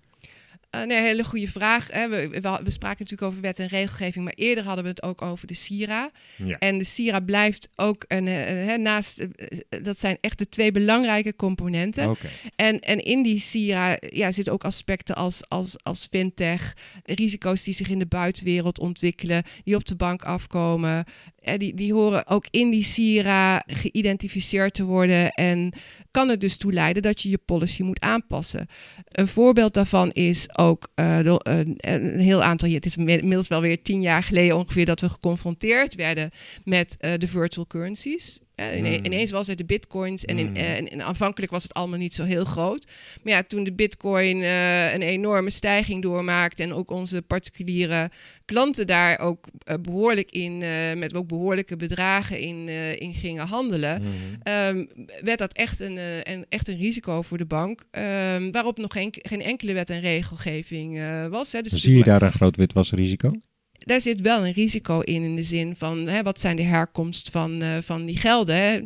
[0.71, 1.89] Eh, nee, hele goede vraag.
[1.91, 2.09] Hè.
[2.09, 5.23] We, we, we spraken natuurlijk over wet en regelgeving, maar eerder hadden we het ook
[5.23, 6.11] over de SIRA.
[6.37, 6.59] Ja.
[6.59, 9.29] En de SIRA blijft ook een, eh, hè, naast, eh,
[9.69, 12.11] eh, dat zijn echt de twee belangrijke componenten.
[12.11, 12.29] Oké.
[12.57, 17.75] En, en in die SIRA ja, zitten ook aspecten als, als, als fintech, risico's die
[17.75, 21.05] zich in de buitenwereld ontwikkelen, die op de bank afkomen.
[21.41, 25.73] Eh, die, die horen ook in die SIRA geïdentificeerd te worden en
[26.11, 28.67] kan het dus toe leiden dat je je policy moet aanpassen.
[29.09, 33.83] Een voorbeeld daarvan is ook eh, een, een heel aantal, het is inmiddels wel weer
[33.83, 36.31] tien jaar geleden ongeveer dat we geconfronteerd werden
[36.65, 38.39] met eh, de virtual currencies.
[38.61, 38.85] Mm.
[39.03, 40.57] Ineens was er de bitcoins en, in, Mm.
[40.57, 42.87] eh, en, en aanvankelijk was het allemaal niet zo heel groot.
[43.23, 48.11] Maar ja, toen de bitcoin eh, een enorme stijging doormaakte en ook onze particuliere
[48.45, 50.59] klanten daar ook eh, behoorlijk in,
[50.99, 52.69] met ook behoorlijke bedragen in,
[52.99, 54.11] in gingen handelen, Mhm.
[54.43, 54.85] ehm,
[55.23, 55.99] werd dat echt een,
[56.33, 60.01] een, echt een risico voor de bank, ehm, waarop nog geen, geen enkele wet en
[60.01, 61.53] regelgeving was.
[61.53, 61.61] Hè.
[61.63, 63.33] Dus Zie je daar een groot witwasrisico?
[63.85, 67.31] Daar zit wel een risico in, in de zin van hè, wat zijn de herkomst
[67.31, 68.57] van, uh, van die gelden.
[68.57, 68.79] Hè?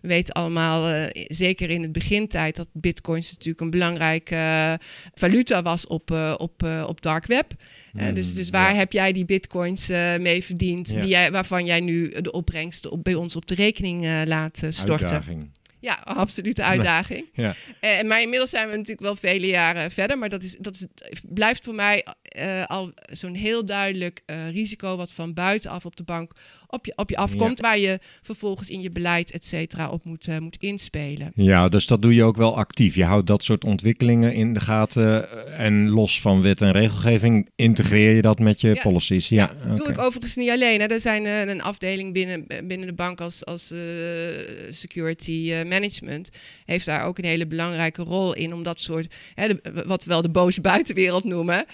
[0.00, 4.74] We weten allemaal, uh, zeker in het begintijd, dat bitcoins natuurlijk een belangrijke uh,
[5.14, 7.52] valuta was op, op, op dark web.
[7.92, 8.78] Mm, dus, dus waar ja.
[8.78, 9.88] heb jij die bitcoins
[10.18, 11.00] mee verdiend, ja.
[11.00, 15.08] die jij, waarvan jij nu de opbrengsten op, bij ons op de rekening laat storten?
[15.08, 15.50] Uitdaging.
[15.82, 17.28] Ja, absolute uitdaging.
[17.32, 17.54] Ja.
[17.80, 20.18] Uh, maar inmiddels zijn we natuurlijk wel vele jaren verder.
[20.18, 20.86] Maar dat, is, dat is,
[21.28, 22.06] blijft voor mij
[22.38, 24.96] uh, al zo'n heel duidelijk uh, risico...
[24.96, 26.32] wat van buitenaf op de bank
[26.72, 27.58] op je, op je afkomt...
[27.58, 27.68] Ja.
[27.68, 31.32] waar je vervolgens in je beleid, et cetera, op moet, moet inspelen.
[31.34, 32.94] Ja, dus dat doe je ook wel actief.
[32.94, 35.28] Je houdt dat soort ontwikkelingen in de gaten...
[35.58, 38.82] en los van wet en regelgeving integreer je dat met je ja.
[38.82, 39.28] policies.
[39.28, 39.76] Ja, ja okay.
[39.76, 40.80] doe ik overigens niet alleen.
[40.80, 40.86] Hè.
[40.86, 43.74] Er zijn een afdeling binnen, binnen de bank als, als
[44.70, 46.30] security management
[46.64, 50.10] heeft daar ook een hele belangrijke rol in om dat soort, hè, de, wat we
[50.10, 51.64] wel de boze buitenwereld noemen,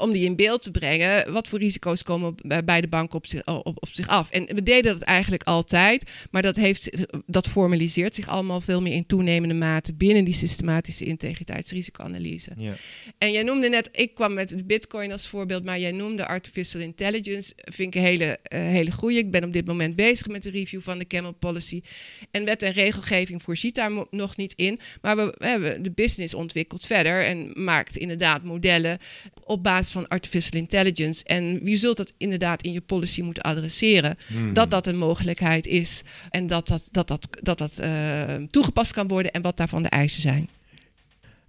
[0.00, 1.32] om die in beeld te brengen.
[1.32, 2.34] Wat voor risico's komen
[2.64, 4.30] bij de bank op zich, op, op zich af?
[4.30, 6.90] En we deden dat eigenlijk altijd, maar dat, heeft,
[7.26, 12.52] dat formaliseert zich allemaal veel meer in toenemende mate binnen die systematische integriteitsrisicoanalyse.
[12.56, 12.74] Ja.
[13.18, 17.52] En jij noemde net, ik kwam met bitcoin als voorbeeld, maar jij noemde artificial intelligence.
[17.56, 19.18] Vind ik een hele, uh, hele goede.
[19.18, 21.82] Ik ben op dit moment bezig met de review van de Camel Policy.
[22.30, 24.80] En wet en regelgeving voorziet daar nog niet in.
[25.00, 28.98] Maar we, we hebben de business ontwikkeld verder en maakt inderdaad modellen
[29.44, 31.24] op basis van artificial intelligence.
[31.24, 34.18] En wie zult dat inderdaad in je policy moeten adresseren?
[34.32, 34.52] Hmm.
[34.52, 39.08] Dat dat een mogelijkheid is en dat dat, dat, dat, dat, dat uh, toegepast kan
[39.08, 40.48] worden en wat daarvan de eisen zijn.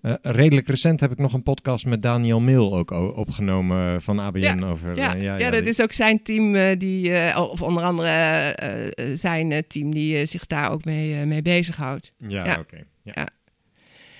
[0.01, 4.39] Uh, redelijk recent heb ik nog een podcast met Daniel Mil ook opgenomen van ABN
[4.39, 4.95] ja, over.
[4.95, 5.69] Ja, uh, ja, ja, dat die...
[5.69, 8.55] is ook zijn team, uh, die, of onder andere
[9.15, 12.11] zijn team die zich daar ook mee, mee bezighoudt.
[12.17, 12.51] Ja, ja.
[12.51, 12.59] oké.
[12.59, 12.83] Okay.
[13.03, 13.27] Ja.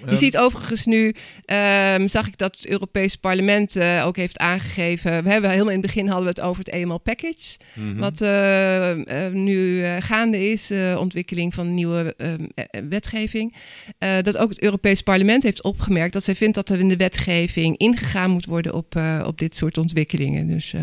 [0.06, 4.38] Je um, ziet overigens nu, um, zag ik dat het Europese parlement uh, ook heeft
[4.38, 5.24] aangegeven.
[5.24, 7.58] We hebben helemaal in het begin hadden we het over het EML package.
[7.74, 7.86] Mhm.
[7.86, 8.00] Mm -hmm.
[8.00, 12.16] Wat uh, uh, nu gaande is, ontwikkeling van nieuwe
[12.90, 13.56] wetgeving.
[13.98, 17.78] dat ook het Europese parlement heeft opgemerkt dat zij vindt dat er in de wetgeving
[17.78, 20.48] ingegaan moet worden op, op dit soort ontwikkelingen.
[20.48, 20.74] Dus.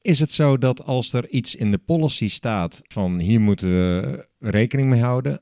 [0.00, 4.26] is het zo dat als er iets in de policy staat van hier moeten we
[4.38, 5.40] rekening mee houden,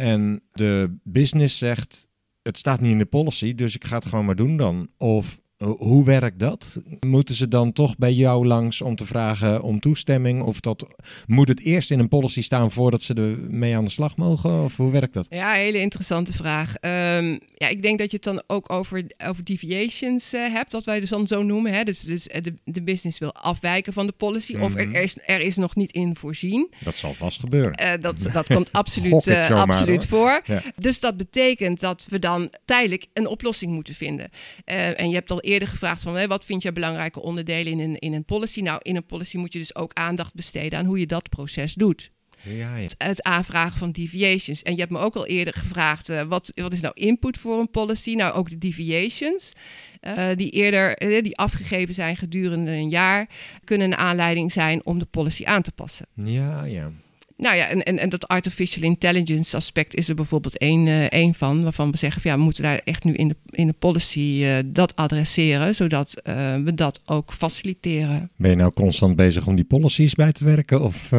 [0.00, 2.08] en de business zegt,
[2.42, 4.88] het staat niet in de policy, dus ik ga het gewoon maar doen dan.
[4.96, 6.80] Of hoe werkt dat?
[7.06, 10.42] Moeten ze dan toch bij jou langs om te vragen om toestemming?
[10.42, 10.86] Of dat,
[11.26, 14.62] moet het eerst in een policy staan voordat ze ermee aan de slag mogen?
[14.64, 15.26] Of hoe werkt dat?
[15.30, 16.74] Ja, hele interessante vraag.
[16.80, 20.84] Um, ja, ik denk dat je het dan ook over, over deviations uh, hebt, wat
[20.84, 21.72] wij dus dan zo noemen.
[21.72, 21.84] Hè?
[21.84, 24.52] Dus, dus de, de business wil afwijken van de policy.
[24.52, 24.66] Mm -hmm.
[24.66, 26.70] Of er, er, is, er is nog niet in voorzien.
[26.84, 27.82] Dat zal vast gebeuren.
[27.82, 30.40] Uh, dat, dat komt absoluut, uh, zomaar, absoluut voor.
[30.44, 30.62] Ja.
[30.76, 34.30] Dus dat betekent dat we dan tijdelijk een oplossing moeten vinden.
[34.64, 37.98] en je hebt al eerder gevraagd van, hè, wat vind je belangrijke onderdelen in een,
[37.98, 38.60] in een policy?
[38.60, 41.74] Nou, in een policy moet je dus ook aandacht besteden aan hoe je dat proces
[41.74, 42.10] doet.
[42.42, 42.88] Ja, ja.
[42.98, 44.62] Het aanvragen van deviations.
[44.62, 47.60] En je hebt me ook al eerder gevraagd, uh, wat, wat is nou input voor
[47.60, 48.14] een policy?
[48.14, 49.52] Nou, ook de deviations,
[50.00, 53.28] uh, die eerder uh, die afgegeven zijn gedurende een jaar,
[53.64, 56.06] kunnen een aanleiding zijn om de policy aan te passen.
[56.14, 56.92] Ja, ja.
[57.40, 61.34] Nou ja, en, en, en dat artificial intelligence aspect is er bijvoorbeeld één, uh, één
[61.34, 63.74] van, waarvan we zeggen van ja, we moeten daar echt nu in de, in de
[63.78, 68.30] policy uh, dat adresseren, zodat uh, we dat ook faciliteren.
[68.36, 70.82] Ben je nou constant bezig om die policies bij te werken?
[70.82, 71.10] Of,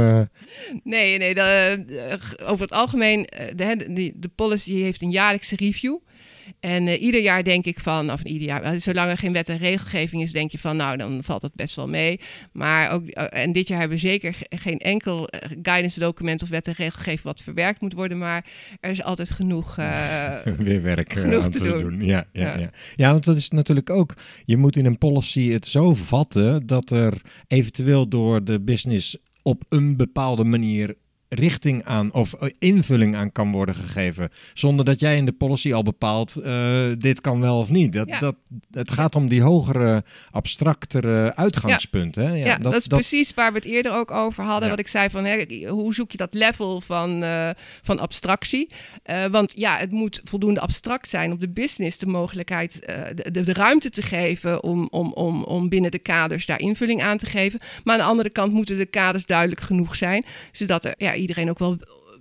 [0.83, 5.97] Nee, nee, de, over het algemeen, de, de, de policy heeft een jaarlijkse review.
[6.59, 9.57] En uh, ieder jaar denk ik van, of ieder jaar, zolang er geen wet en
[9.57, 12.19] regelgeving is, denk je van, nou, dan valt dat best wel mee.
[12.51, 16.49] Maar ook, uh, en dit jaar hebben we zeker geen enkel uh, guidance document of
[16.49, 18.45] wet en regelgeving wat verwerkt moet worden, maar
[18.79, 19.75] er is altijd genoeg,
[20.57, 21.79] weer werk genoeg aan te, te doen.
[21.79, 22.05] doen.
[22.05, 22.59] Ja, ja, ja.
[22.59, 22.69] Ja.
[22.95, 24.13] ja, want dat is natuurlijk ook,
[24.45, 29.63] je moet in een policy het zo vatten dat er eventueel door de business op
[29.69, 30.95] een bepaalde manier
[31.33, 34.29] richting aan of invulling aan kan worden gegeven.
[34.53, 37.93] Zonder dat jij in de policy al bepaalt, uh, dit kan wel of niet.
[37.93, 38.19] Dat, Ja.
[38.19, 38.35] dat,
[38.71, 42.27] het gaat om die hogere, abstractere uitgangspunten.
[42.27, 42.35] Hè?
[42.35, 44.63] Ja, dat, dat, is precies waar we het eerder ook over hadden.
[44.63, 44.69] Ja.
[44.69, 47.49] Wat ik zei van, hè, hoe zoek je dat level van, uh,
[47.81, 48.69] van abstractie?
[49.05, 52.81] Uh, want ja, het moet voldoende abstract zijn om de business de mogelijkheid,
[53.15, 57.01] de, de, de, ruimte te geven om, om, om, om binnen de kaders daar invulling
[57.03, 57.59] aan te geven.
[57.83, 61.49] Maar aan de andere kant moeten de kaders duidelijk genoeg zijn, zodat er ja, iedereen
[61.49, 61.77] ook wel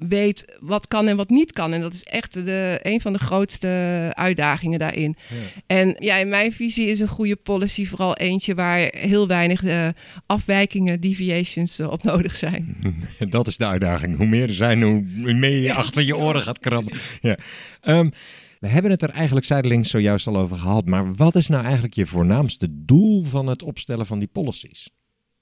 [0.08, 1.72] weet wat kan en wat niet kan.
[1.72, 3.68] En dat is echt de, een van de grootste
[4.14, 5.16] uitdagingen daarin.
[5.28, 5.36] Ja.
[5.66, 9.88] En ja, in mijn visie is een goede policy vooral eentje waar heel weinig uh,
[10.26, 12.76] afwijkingen, deviations uh, op nodig zijn.
[13.28, 14.16] dat is de uitdaging.
[14.16, 15.02] Hoe meer er zijn, hoe
[15.34, 15.74] meer je Ja.
[15.74, 16.98] achter je oren gaat krabben.
[17.20, 17.38] Ja.
[17.82, 18.12] Um,
[18.60, 20.84] we hebben het er eigenlijk zijdelings zojuist al over gehad.
[20.84, 24.88] Maar wat is nou eigenlijk je voornaamste doel van het opstellen van die policies?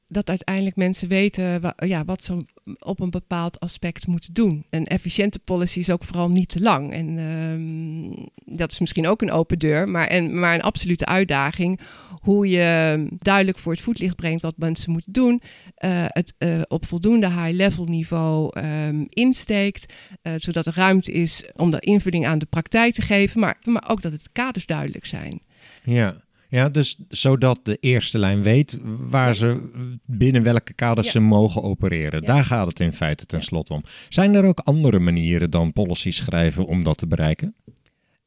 [0.09, 2.45] Dat uiteindelijk mensen weten ja, wat ze
[2.79, 4.65] op een bepaald aspect moeten doen.
[4.71, 6.93] Een efficiënte policy is ook vooral niet te lang.
[6.93, 11.81] En ehm, dat is misschien ook een open deur, maar, en, maar een absolute uitdaging.
[12.23, 15.43] Hoe je duidelijk voor het voetlicht brengt wat mensen moeten doen.
[15.75, 19.93] eh, het eh, op voldoende high-level niveau ehm, insteekt.
[20.23, 23.41] eh, zodat er ruimte is om de invulling aan de praktijk te geven.
[23.41, 25.41] Maar, maar ook dat het kaders duidelijk zijn.
[25.83, 26.15] Ja.
[26.49, 29.71] Ja, dus zodat de eerste lijn weet waar ze
[30.07, 31.13] binnen welke kaders Ja.
[31.13, 32.21] ze mogen opereren.
[32.21, 32.27] Ja.
[32.27, 33.37] Daar gaat het in feite Ja.
[33.39, 33.83] tenslotte om.
[34.09, 37.55] Zijn er ook andere manieren dan policy schrijven om dat te bereiken?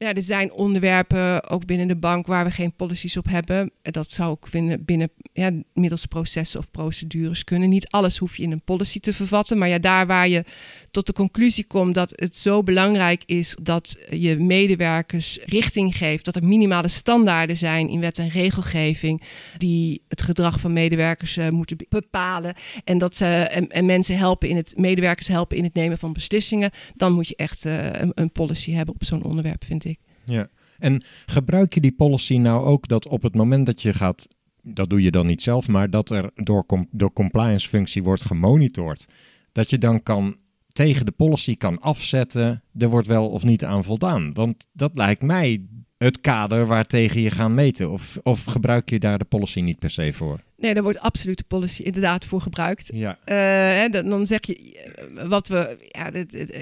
[0.02, 3.70] Ja, er zijn onderwerpen, ook binnen de bank, waar we geen policies op hebben.
[3.82, 7.68] En Dat zou ook binnen, binnen ja, middels processen of procedures kunnen.
[7.68, 9.58] Niet alles hoef je in een policy te vervatten.
[9.58, 10.44] Maar ja, daar waar je
[10.90, 16.24] tot de conclusie komt dat het zo belangrijk is dat je medewerkers richting geeft.
[16.24, 19.22] Dat er minimale standaarden zijn in wet en regelgeving
[19.58, 22.54] die het gedrag van medewerkers eh, moeten be- bepalen.
[22.84, 26.12] En dat ze en, en mensen helpen in het medewerkers helpen in het nemen van
[26.12, 26.70] beslissingen.
[26.94, 29.91] Dan moet je echt eh, een, een policy hebben op zo'n onderwerp, vind ik.
[30.24, 30.48] Ja.
[30.78, 34.28] En gebruik je die policy nou ook dat op het moment dat je gaat,
[34.62, 38.22] dat doe je dan niet zelf, maar dat er door, com- door compliance functie wordt
[38.22, 39.06] gemonitord,
[39.52, 40.36] dat je dan kan
[40.72, 44.32] tegen de policy kan afzetten, er wordt wel of niet aan voldaan.
[44.32, 45.66] Want dat lijkt mij
[46.02, 47.90] het kader waartegen je gaan meten.
[47.90, 50.40] Of, of gebruik je daar de policy niet per se voor?
[50.56, 52.90] Nee, daar wordt absoluut de policy inderdaad voor gebruikt.
[52.94, 53.18] Ja.
[53.24, 55.76] Hè, dan, dan zeg je eh, wat we.
[55.88, 56.12] Ja,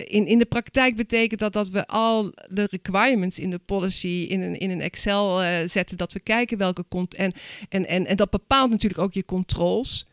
[0.07, 4.41] in, in de praktijk betekent dat dat we al de requirements in de policy in
[4.41, 5.97] een, in een Excel eh, zetten.
[5.97, 6.85] Dat we kijken welke.
[7.17, 7.33] En,
[7.69, 10.07] en, en, en dat bepaalt natuurlijk ook je controls.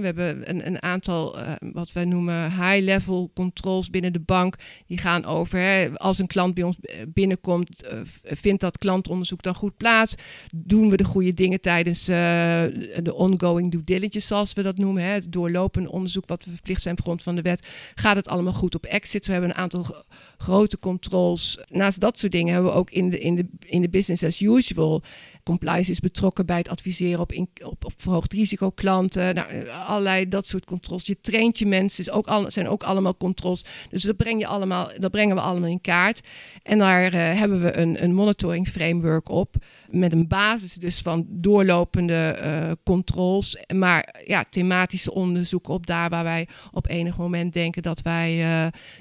[0.00, 4.56] We hebben een, een aantal, eh, wat wij noemen high-level controls binnen de bank.
[4.86, 9.42] Die gaan over, hè, als een klant bij ons eh, binnenkomt, eh, vindt dat klantonderzoek
[9.42, 10.14] dan goed plaats?
[10.54, 15.02] Doen we de goede dingen tijdens de ongoing due diligence, zoals we dat noemen?
[15.02, 17.66] Hè, het doorlopende onderzoek wat we verplicht zijn op grond van de wet.
[17.94, 19.26] Gaat het allemaal goed op exit?
[19.26, 20.02] We hebben een aantal gro-
[20.36, 21.58] grote controls.
[21.70, 24.40] Naast dat soort dingen hebben we ook in de, in de, in de business as
[24.40, 25.02] usual
[25.44, 27.32] Compliance is betrokken bij het adviseren op,
[27.64, 29.34] op, op verhoogd risico klanten.
[29.34, 31.06] Nou, eh, allerlei dat soort controls.
[31.06, 33.64] Je traint je mensen, is ook al, zijn ook allemaal controls.
[33.90, 36.20] Dus dat, breng je allemaal, dat brengen we allemaal in kaart.
[36.62, 39.54] En daar eh, hebben we een, een monitoring framework op.
[39.90, 43.64] Met een basis dus van doorlopende eh, controls.
[43.74, 48.36] Maar ja, thematische onderzoeken op daar waar wij op enig moment denken dat wij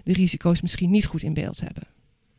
[0.03, 1.92] de risico's misschien niet goed in beeld hebben.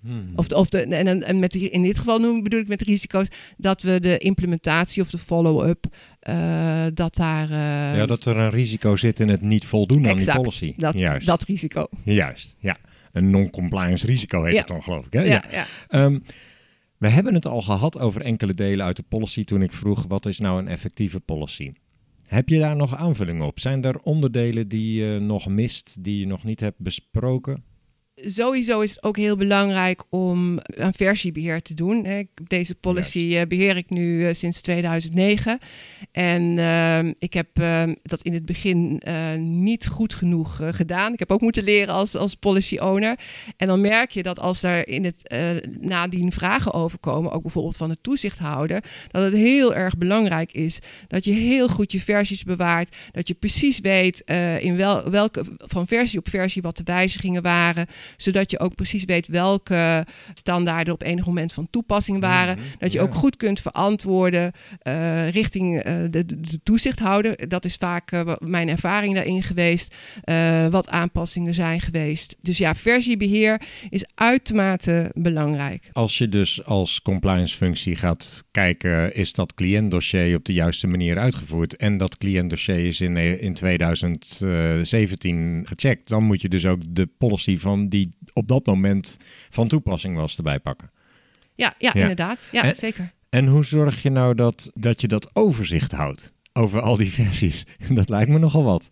[0.05, 0.33] Hmm.
[0.37, 3.27] Of, de, of de, en, met die, in dit geval noem, bedoel ik met risico's
[3.57, 5.87] dat we de implementatie of de follow-up,
[6.21, 7.51] eh, dat daar.
[7.51, 10.75] eh, ja, dat er een risico zit in het niet voldoen aan die policy.
[10.77, 11.27] Dat, Juist.
[11.27, 11.87] dat risico.
[12.03, 12.77] Juist, ja.
[13.13, 14.59] Een non-compliance risico heet Ja.
[14.59, 15.13] het dan, geloof ik.
[15.13, 15.23] Hè?
[15.23, 15.67] Ja, ja.
[15.89, 16.19] Ehm,
[16.99, 20.27] we hebben het al gehad over enkele delen uit de policy toen ik vroeg wat
[20.27, 21.73] is nou een effectieve policy.
[22.25, 23.61] Heb je daar nog aanvullingen op?
[23.61, 27.63] Zijn er onderdelen die je nog mist, die je nog niet hebt besproken?
[28.17, 32.29] Sowieso is het ook heel belangrijk om aan versiebeheer te doen.
[32.47, 35.59] Deze policy eh, beheer ik nu eh, sinds 2009.
[36.13, 41.13] En ehm, ik heb ehm, dat in het begin eh, niet goed genoeg gedaan.
[41.13, 43.19] Ik heb ook moeten leren als, als policy owner.
[43.57, 45.35] En dan merk je dat als er in het
[45.81, 50.79] nadien vragen over komen, ook bijvoorbeeld van de toezichthouder, dat het heel erg belangrijk is
[51.09, 52.97] dat je heel goed je versies bewaart.
[53.13, 54.21] Dat je precies weet
[54.61, 57.87] in wel, welke van versie op versie wat de wijzigingen waren
[58.17, 62.59] zodat je ook precies weet welke standaarden op enig moment van toepassing waren.
[62.59, 63.05] Mhm, Dat je ja.
[63.05, 67.49] ook goed kunt verantwoorden eh, richting eh, de, de, de toezichthouder.
[67.49, 69.95] Dat is vaak eh, mijn ervaring daarin geweest.
[70.71, 72.37] wat aanpassingen zijn geweest.
[72.41, 75.89] Dus ja, versiebeheer is uitermate belangrijk.
[75.93, 81.19] Als je dus als compliance functie gaat kijken, is dat cliëntdossier op de juiste manier
[81.19, 87.09] uitgevoerd en dat cliëntdossier is in, in 2017 gecheckt, dan moet je dus ook de
[87.19, 89.17] policy van die op dat moment
[89.51, 90.91] van toepassing was erbij pakken.
[91.55, 92.01] Ja, ja, Ja.
[92.01, 92.49] inderdaad.
[92.53, 93.13] Ja, En- zeker.
[93.31, 97.65] En hoe zorg je nou dat, dat je dat overzicht houdt over al die versies?
[97.89, 98.89] Dat lijkt me nogal wat.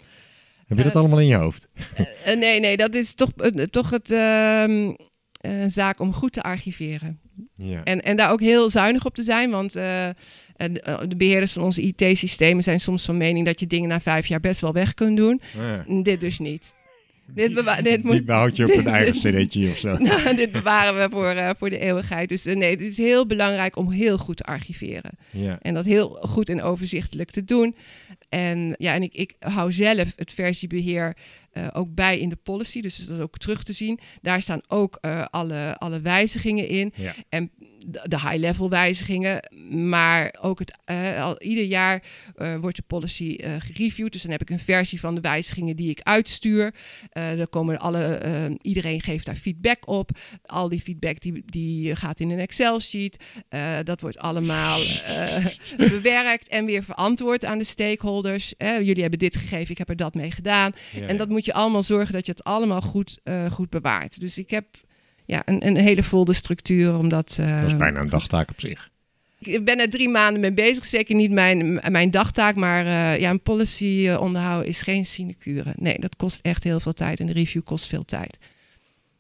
[0.66, 1.68] Heb je dat Eh, allemaal in je hoofd?
[2.24, 4.92] Eh, nee, nee, dat is toch, eh, toch het ehm,
[5.32, 7.20] eh, zaak om goed te archiveren.
[7.54, 7.82] Ja.
[7.84, 10.14] En, en daar ook heel zuinig op te zijn, want eh, eh,
[11.08, 14.40] de beheerders van onze IT-systemen zijn soms van mening dat je dingen na vijf jaar
[14.40, 15.40] best wel weg kunt doen.
[16.02, 16.74] Dit dus niet.
[17.34, 19.12] Dit, bewa- dit Die moet, behoud je op een eigen
[19.44, 19.96] cd'tje of zo.
[19.98, 22.28] Nou, dit bewaren we voor, eh, voor de eeuwigheid.
[22.28, 25.10] Dus eh, nee, het is heel belangrijk om heel goed te archiveren.
[25.30, 25.58] Ja.
[25.60, 27.76] En dat heel goed en overzichtelijk te doen.
[28.28, 31.16] En ja, en ik, ik hou zelf het versiebeheer
[31.52, 32.80] eh, ook bij in de policy.
[32.80, 33.98] Dus dat is ook terug te zien.
[34.22, 34.98] Daar staan ook
[35.30, 36.92] alle, alle wijzigingen in.
[36.96, 37.14] Ja.
[37.28, 37.50] En
[37.86, 39.50] de high-level wijzigingen,
[39.88, 42.02] maar ook het, eh, al, ieder jaar
[42.36, 44.12] eh, wordt de policy eh, gereviewd.
[44.12, 46.74] Dus dan heb ik een versie van de wijzigingen die ik uitstuur.
[47.12, 48.20] Dan komen alle,
[48.62, 50.10] iedereen geeft daar feedback op.
[50.42, 53.16] Al die feedback die, die gaat in een Excel-sheet.
[53.84, 54.80] Dat wordt allemaal
[55.76, 58.56] bewerkt en weer verantwoord aan de stakeholders.
[58.56, 60.72] Eh, jullie hebben dit gegeven, ik heb er dat mee gedaan.
[60.92, 63.20] Ja, En dat moet je allemaal zorgen dat je het allemaal goed,
[63.50, 64.20] goed bewaart.
[64.20, 64.66] Dus ik heb
[65.32, 66.98] ja, een, een hele volle structuur.
[66.98, 68.90] Omdat, eh, Dat is bijna een dagtaak op zich.
[69.38, 70.84] Ik ben er drie maanden mee bezig.
[70.84, 72.54] Zeker niet mijn, mijn dagtaak.
[72.54, 75.72] Maar eh, ja, een policy eh, onderhouden is geen sinecure.
[75.76, 77.20] Nee, dat kost echt heel veel tijd.
[77.20, 78.38] En de review kost veel tijd.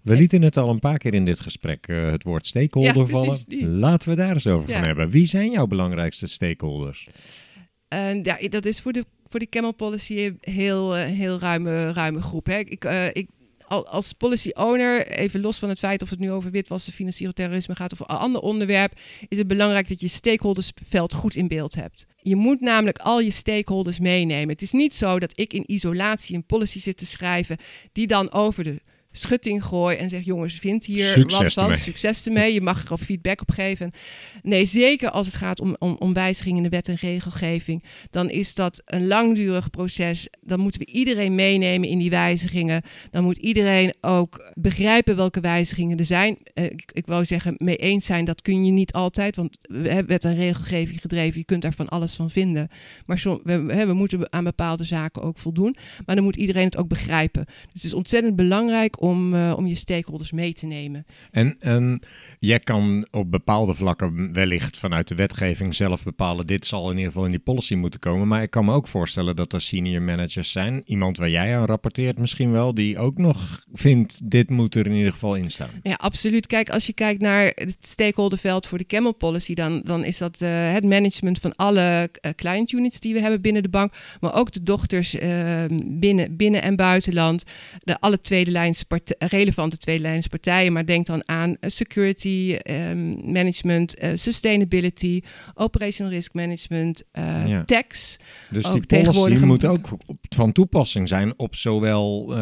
[0.02, 3.06] We lieten het al een paar keer in dit gesprek eh, het woord stakeholder Ja,
[3.06, 3.38] vallen.
[3.78, 4.74] Laten we daar eens over Ja.
[4.76, 5.10] gaan hebben.
[5.10, 7.06] Wie zijn jouw belangrijkste stakeholders?
[7.88, 11.92] En ja, dat is voor de, voor die Camel Policy een heel, eh, heel ruime,
[11.92, 12.46] ruime groep.
[12.46, 12.58] Hè.
[12.58, 13.28] Ik, eh, ik,
[13.80, 17.74] als policy owner, even los van het feit of het nu over witwassen, financieel terrorisme
[17.74, 18.92] gaat of een ander onderwerp,
[19.28, 22.06] is het belangrijk dat je stakeholdersveld goed in beeld hebt.
[22.16, 24.48] Je moet namelijk al je stakeholders meenemen.
[24.48, 27.56] Het is niet zo dat ik in isolatie een policy zit te schrijven
[27.92, 28.80] die dan over de
[29.12, 31.78] schutting gooi en zeg jongens, vind hier Succes wat ermee.
[31.78, 32.52] succes ermee.
[32.52, 33.90] Je mag er al feedback op geven.
[34.42, 38.30] Nee, zeker als het gaat om, om, om wijzigingen in de wet en regelgeving, dan
[38.30, 40.28] is dat een langdurig proces.
[40.40, 42.82] Dan moeten we iedereen meenemen in die wijzigingen.
[43.10, 46.38] Dan moet iedereen ook begrijpen welke wijzigingen er zijn.
[46.54, 49.88] Eh, ik, ik wou zeggen, mee eens zijn, dat kun je niet altijd, want we
[49.88, 51.38] hebben wet en regelgeving gedreven.
[51.38, 52.68] Je kunt daar van alles van vinden.
[53.06, 55.76] Maar som, we, we, we moeten aan bepaalde zaken ook voldoen.
[56.06, 57.44] Maar dan moet iedereen het ook begrijpen.
[57.44, 61.06] Dus het is ontzettend belangrijk om, eh, om je stakeholders mee te nemen.
[61.30, 62.02] En, en
[62.38, 66.46] jij kan op bepaalde vlakken wellicht vanuit de wetgeving zelf bepalen.
[66.46, 68.28] Dit zal in ieder geval in die policy moeten komen.
[68.28, 70.82] Maar ik kan me ook voorstellen dat er senior managers zijn.
[70.84, 72.74] Iemand waar jij aan rapporteert misschien wel.
[72.74, 75.70] Die ook nog vindt, dit moet er in ieder geval in staan.
[75.82, 76.46] Ja, absoluut.
[76.46, 80.40] Kijk, als je kijkt naar het stakeholderveld voor de Camel Policy, dan, dan is dat
[80.40, 84.34] eh, het management van alle eh, client units die we hebben binnen de bank, maar
[84.34, 85.16] ook de dochters
[85.84, 87.44] binnen, binnen en buitenland,
[87.84, 88.78] de alle tweede lijns
[89.18, 90.72] relevante tweede lijns partijen.
[90.72, 95.20] Maar denk dan aan eh, security ehm, management, eh, sustainability,
[95.54, 97.02] operational risk management,
[97.46, 97.64] Ja.
[97.64, 98.16] tax.
[98.50, 99.88] Dus Ook die policy moet ook
[100.36, 102.34] van toepassing zijn op zowel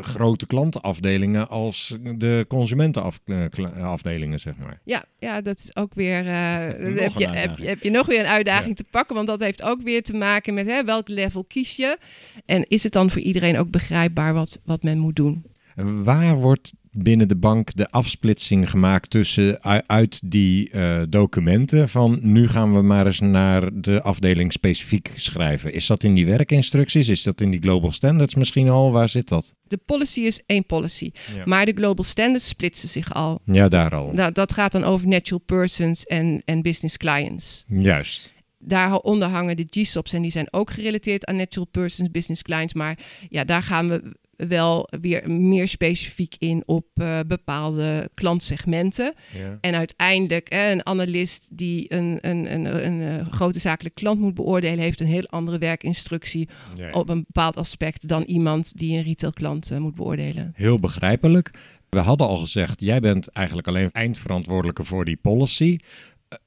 [0.00, 4.80] grote klantenafdelingen als de consumentenafdelingen, zeg maar.
[4.84, 6.24] Ja, ja, dat is ook weer.
[6.24, 7.58] heb, je, heb, uitdaging.
[7.58, 9.14] je- heb je nog weer een uitdaging te pakken.
[9.14, 11.98] Want dat heeft ook weer te maken met hè, welk level kies je.
[12.46, 15.41] En is het dan voor iedereen ook begrijpbaar wat, wat men moet doen?
[15.74, 22.48] Waar wordt binnen de bank de afsplitsing gemaakt tussen uit die eh, documenten van nu
[22.48, 25.72] gaan we maar eens naar de afdeling specifiek schrijven?
[25.72, 27.08] Is dat in die werkinstructies?
[27.08, 28.92] Is dat in die global standards misschien al?
[28.92, 29.54] Waar zit dat?
[29.62, 31.10] De policy is één policy.
[31.34, 31.42] Ja.
[31.44, 33.40] Maar de global standards splitsen zich al.
[33.44, 34.10] Ja, daar al.
[34.12, 37.64] Nou, dat gaat dan over natural persons en, en business clients.
[37.68, 38.34] Juist.
[38.58, 42.74] Daaronder hangen de GSOPs en die zijn ook gerelateerd aan natural persons, business clients.
[42.74, 42.98] Maar
[43.28, 44.16] ja, daar gaan we
[44.48, 49.14] wel weer meer specifiek in op eh, bepaalde klantsegmenten.
[49.38, 49.58] Ja.
[49.60, 54.34] En uiteindelijk, hè, een analist die een, een, een, een, eh, grote zakelijke klant moet
[54.34, 56.90] beoordelen, heeft een heel andere werkinstructie Ja.
[56.90, 60.52] op een bepaald aspect dan iemand die een retailklant eh, moet beoordelen.
[60.54, 61.50] Heel begrijpelijk.
[61.88, 65.78] We hadden al gezegd, jij bent eigenlijk alleen eindverantwoordelijke voor die policy.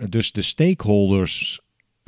[0.10, 1.62] Dus de stakeholders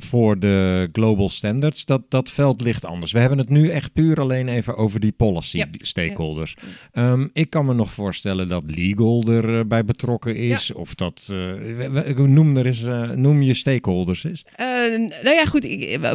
[0.04, 3.12] voor de global standards, dat, dat veld ligt anders.
[3.12, 6.56] We hebben het nu echt puur alleen even over die policy stakeholders.
[6.92, 10.72] Ehm, ik kan me nog voorstellen dat legal erbij betrokken is.
[10.72, 14.44] Of dat, eh, noem, er eens, eh, noem je stakeholders eens.
[14.78, 15.66] Eh, nou ja, goed.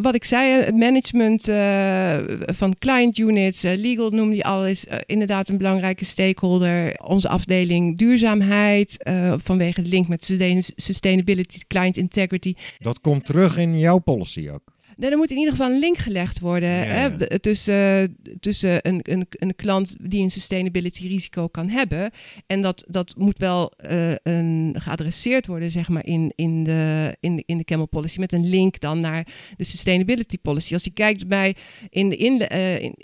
[0.01, 5.49] wat ik zei, eh, management eh, van client units, legal noemde je al, is inderdaad
[5.49, 6.99] een belangrijke stakeholder.
[7.05, 8.97] Onze afdeling duurzaamheid,
[9.37, 12.53] vanwege de link met sustain- sustainability, client integrity.
[12.79, 14.72] Dat komt terug in jouw policy ook.
[14.97, 18.99] Nee, er moet in ieder geval een link gelegd worden Ja, hè, tussen, tussen een,
[19.03, 22.11] een, een klant die een sustainability risico kan hebben.
[22.47, 27.43] En dat, dat moet wel eh, een, geadresseerd worden, zeg maar, in, in, de, in,
[27.45, 28.19] in de Camel Policy.
[28.19, 29.27] Met een link dan naar
[29.57, 30.73] de sustainability policy.
[30.73, 31.55] Als je kijkt bij
[31.89, 32.95] in de, inle- eh, in,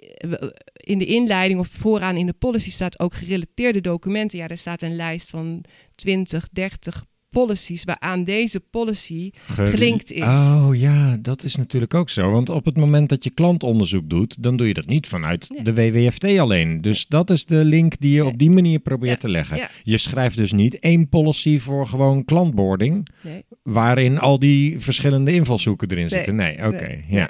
[0.73, 4.39] in de inleiding of vooraan in de policy staat ook gerelateerde documenten.
[4.39, 5.63] Ja, daar staat een lijst van
[5.95, 10.21] 20, 30 policies waaraan deze policy Ge- gelinkt is.
[10.23, 12.31] Oh ja, dat is natuurlijk ook zo.
[12.31, 15.63] Want op het moment dat je klantonderzoek doet, dan doe je dat niet vanuit Nee.
[15.63, 16.81] de WWFT alleen.
[16.81, 18.31] Dus dat is de link die je Nee.
[18.31, 19.57] op die manier probeert Ja, te leggen.
[19.57, 19.69] ja.
[19.83, 23.43] Je schrijft dus niet één policy voor gewoon klantboarding, Nee.
[23.63, 26.35] waarin al die verschillende invalshoeken erin zitten.
[26.35, 27.03] Nee, oké.
[27.07, 27.29] Ja.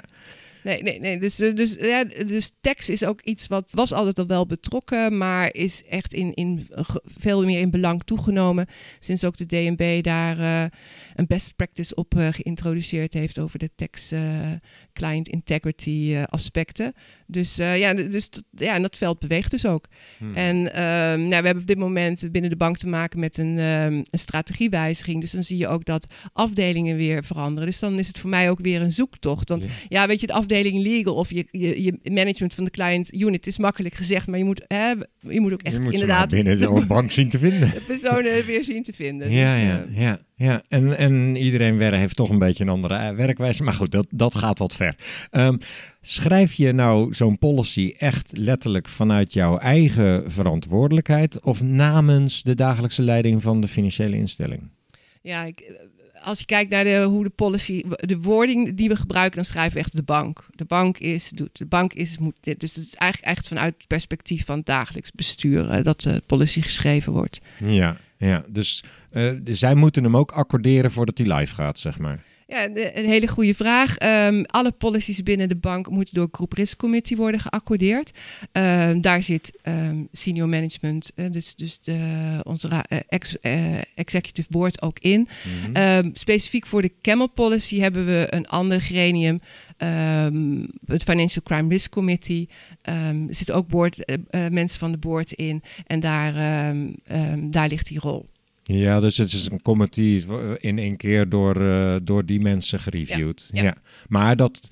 [0.62, 1.18] Nee, nee, nee.
[1.18, 5.16] Dus, eh, dus, ja, dus tekst is ook iets wat was altijd al wel betrokken,
[5.18, 6.68] maar is echt in, in
[7.18, 8.66] veel meer in belang toegenomen.
[8.98, 10.70] Sinds ook de DNB daar eh,
[11.14, 13.70] een best practice op eh, geïntroduceerd heeft over de
[14.10, 14.18] eh,
[14.92, 16.94] client integrity aspecten.
[17.26, 19.84] Dus ja, dus ja, en dat veld beweegt dus ook.
[20.18, 20.34] Hmm.
[20.34, 23.58] En ehm, nou, we hebben op dit moment binnen de bank te maken met een,
[23.58, 25.20] ehm, een strategiewijziging.
[25.20, 27.68] Dus dan zie je ook dat afdelingen weer veranderen.
[27.68, 29.48] Dus dan is het voor mij ook weer een zoektocht.
[29.48, 29.70] Want Ja.
[29.88, 33.46] ja, weet je, de afdeling legal of je, je, je management van de client unit
[33.46, 34.26] is makkelijk gezegd.
[34.26, 34.88] Maar je moet, hè,
[35.20, 37.70] je moet ook echt moet inderdaad binnen de bank zien te vinden.
[37.70, 39.30] de personen weer zien te vinden.
[39.30, 40.62] Ja, Dus, ja, eh, ja, ja.
[40.68, 43.62] En, en iedereen heeft toch een beetje een andere eh, werkwijze.
[43.62, 44.96] Maar goed, dat, dat gaat wat ver.
[45.30, 45.56] Ehm,
[46.00, 53.02] schrijf je nou zo'n policy echt letterlijk vanuit jouw eigen verantwoordelijkheid of namens de dagelijkse
[53.02, 54.70] leiding van de financiële instelling?
[55.22, 55.74] Ja, ik, eh,
[56.22, 59.72] als je kijkt naar de, hoe de policy, de wording die we gebruiken, dan schrijven
[59.72, 60.46] we echt de bank.
[60.54, 62.60] De bank is, doet, de bank is, moet dit.
[62.60, 66.60] Dus het is eigenlijk echt vanuit het perspectief van dagelijks bestuur eh, dat de policy
[66.60, 67.40] geschreven wordt.
[67.58, 68.44] Ja, ja.
[68.48, 72.22] Dus eh, zij moeten hem ook accorderen voordat hij live gaat, zeg maar.
[72.50, 73.96] Ja, een hele goede vraag.
[73.96, 78.10] Ehm, alle policies binnen de bank moeten door Group Risk Committee worden geaccordeerd.
[78.52, 84.48] Ehm, daar zit ehm, senior management, eh, dus, dus de, onze eh, ex- eh, executive
[84.50, 85.28] board ook in.
[85.72, 86.10] Mhm.
[86.12, 89.40] Specifiek voor de Camel Policy hebben we een ander gremium,
[90.86, 92.48] het Financial Crime Risk Committee.
[92.82, 96.32] Er zitten ook board, mensen van de board in en daar,
[97.38, 98.28] daar ligt die rol.
[98.72, 100.24] Ja, dus het is een committee
[100.58, 103.50] in één keer door, eh, door die mensen gereviewd.
[103.52, 103.74] Ja.
[104.08, 104.68] Maar dat,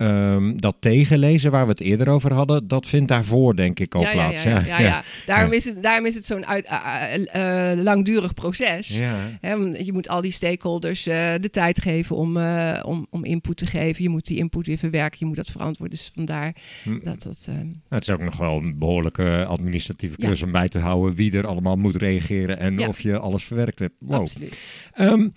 [0.00, 4.00] ehm, dat tegenlezen waar we het eerder over hadden, dat vindt daarvoor denk ik al
[4.00, 4.42] ja, plaats.
[4.42, 5.02] Ja, ja, ja.
[5.26, 5.52] Daarom.
[5.52, 8.98] Is het, daarom is het zo'n uit- eh, eh, langdurig proces.
[8.98, 9.14] Ja.
[9.40, 12.36] Hè, want je moet al die stakeholders eh, de tijd geven om,
[12.82, 14.02] om, om input te geven.
[14.02, 15.96] Je moet die input weer verwerken, je moet dat verantwoorden.
[15.96, 16.98] Dus vandaar Hm.
[17.04, 17.46] dat dat...
[17.48, 21.14] eh, Nou, Het is ook nog wel een behoorlijke administratieve klus om bij te houden
[21.14, 23.94] wie er allemaal moet reageren en of je alles verwerkt hebt.
[23.98, 24.20] Wow.
[24.20, 24.56] Absoluut.
[24.94, 25.28] Ehm,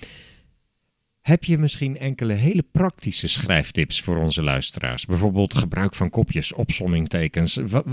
[1.23, 5.05] heb je misschien enkele hele praktische schrijftips voor onze luisteraars?
[5.05, 7.55] Bijvoorbeeld gebruik van kopjes, opsommingtekens.
[7.55, 7.83] Wa-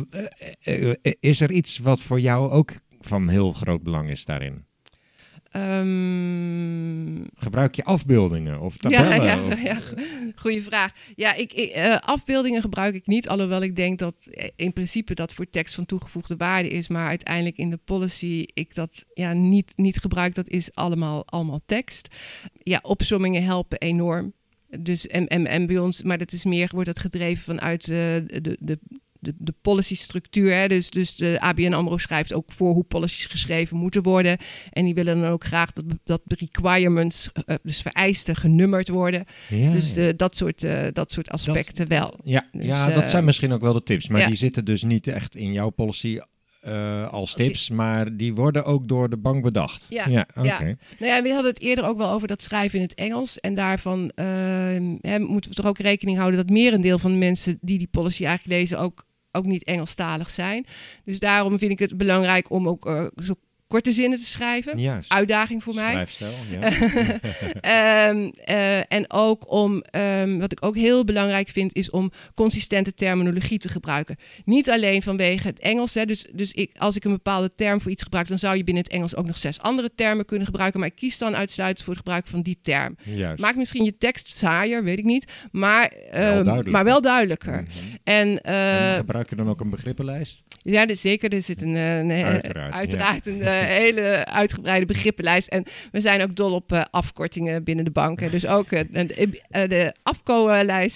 [0.60, 4.64] eh, eh, Is er iets wat voor jou ook van heel groot belang is daarin?
[5.50, 6.79] Ehm,
[7.50, 9.22] Gebruik je afbeeldingen of tabellen?
[9.22, 9.78] Ja, ja, of- ja.
[10.36, 10.92] goeie vraag.
[11.16, 15.14] Ja, ik, ik, eh, afbeeldingen gebruik ik niet, alhoewel ik denk dat eh, in principe
[15.14, 19.32] dat voor tekst van toegevoegde waarde is, maar uiteindelijk in de policy ik dat ja,
[19.32, 20.34] niet, niet gebruik.
[20.34, 22.08] Dat is allemaal, allemaal tekst.
[22.62, 24.32] Ja, opsommingen helpen enorm.
[24.78, 27.96] Dus en, en, en bij ons, maar dat is meer, wordt dat gedreven vanuit eh,
[28.26, 28.78] de, de,
[29.20, 30.54] de, de policy-structuur.
[30.54, 30.68] Hè?
[30.68, 34.38] Dus, dus de ABN AMRO schrijft ook voor hoe policies geschreven moeten worden.
[34.70, 39.24] En die willen dan ook graag dat, dat de requirements, eh, dus vereisten, genummerd worden.
[39.48, 42.18] Ja, dus de, dat, soort, eh, dat soort aspecten wel.
[42.24, 44.08] Ja, Dus, ja dat eh, zijn misschien ook wel de tips.
[44.08, 44.26] Maar ja.
[44.26, 46.18] die zitten dus niet echt in jouw policy
[46.60, 47.70] eh, als tips.
[47.70, 49.86] Maar die worden ook door de bank bedacht.
[49.88, 50.26] Ja, ja.
[50.34, 50.46] Nou
[50.98, 53.40] ja, we hadden het eerder ook wel over dat schrijven in het Engels.
[53.40, 57.58] En daarvan ehm, hè, moeten we toch ook rekening houden dat merendeel van de mensen
[57.60, 60.66] die die policy eigenlijk lezen ook, ook niet Engelstalig zijn.
[61.04, 63.34] Dus daarom vind ik het belangrijk om ook eh, zo
[63.70, 64.78] korte zinnen te schrijven.
[64.78, 65.12] Juist.
[65.12, 65.90] Uitdaging voor mij.
[65.90, 66.60] Schrijfstijl, ja.
[67.60, 72.94] Ehm, eh, en ook om, ehm, wat ik ook heel belangrijk vind, is om consistente
[72.94, 74.16] terminologie te gebruiken.
[74.44, 75.94] Niet alleen vanwege het Engels.
[75.94, 78.64] Hè, dus dus ik, als ik een bepaalde term voor iets gebruik, dan zou je
[78.64, 80.80] binnen het Engels ook nog zes andere termen kunnen gebruiken.
[80.80, 82.96] Maar ik kies dan uitsluitend voor het gebruik van die term.
[83.02, 83.40] Juist.
[83.40, 85.32] Maakt misschien je tekst saaier, weet ik niet.
[85.52, 86.72] Maar, ehm, duidelijker.
[86.72, 87.62] maar wel duidelijker.
[87.62, 87.96] Mhm.
[88.04, 90.42] En, eh, En gebruik je dan ook een begrippenlijst?
[90.62, 91.32] ja, dus zeker.
[91.32, 92.10] Er zit een, eh, een,
[92.72, 95.48] Uiteraard, een hele uitgebreide begrippenlijst.
[95.48, 98.20] En we zijn ook dol op eh, afkortingen binnen de bank.
[98.20, 98.30] hè.
[98.30, 99.86] Dus ook eh, de, eh,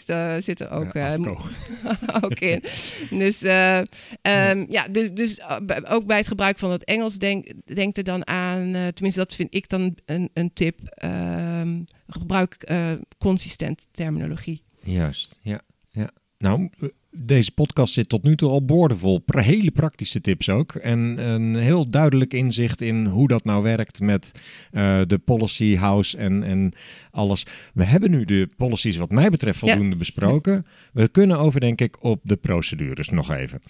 [0.09, 1.39] eh, zit er ook, Ja, eh, afko.
[2.27, 2.63] ook in.
[3.11, 3.79] Dus, eh,
[4.23, 5.57] ehm, ja, dus, dus eh,
[5.89, 9.35] ook bij het gebruik van het Engels denk, denk er dan aan, eh, tenminste dat
[9.35, 14.63] vind ik dan een, een tip, ehm, gebruik eh, consistent terminologie.
[14.81, 15.61] Juist, ja.
[15.91, 16.11] ja.
[16.45, 16.71] Nou,
[17.11, 19.23] deze podcast zit tot nu toe al boordevol.
[19.27, 20.75] Hele praktische tips ook.
[20.75, 24.33] En een heel duidelijk inzicht in hoe dat nou werkt met
[24.71, 26.73] eh, de policy house en, en
[27.11, 27.47] alles.
[27.75, 29.69] We hebben nu de policies wat mij betreft Ja.
[29.69, 30.67] voldoende besproken.
[30.93, 33.63] We kunnen over, denk ik, op de procedures nog even.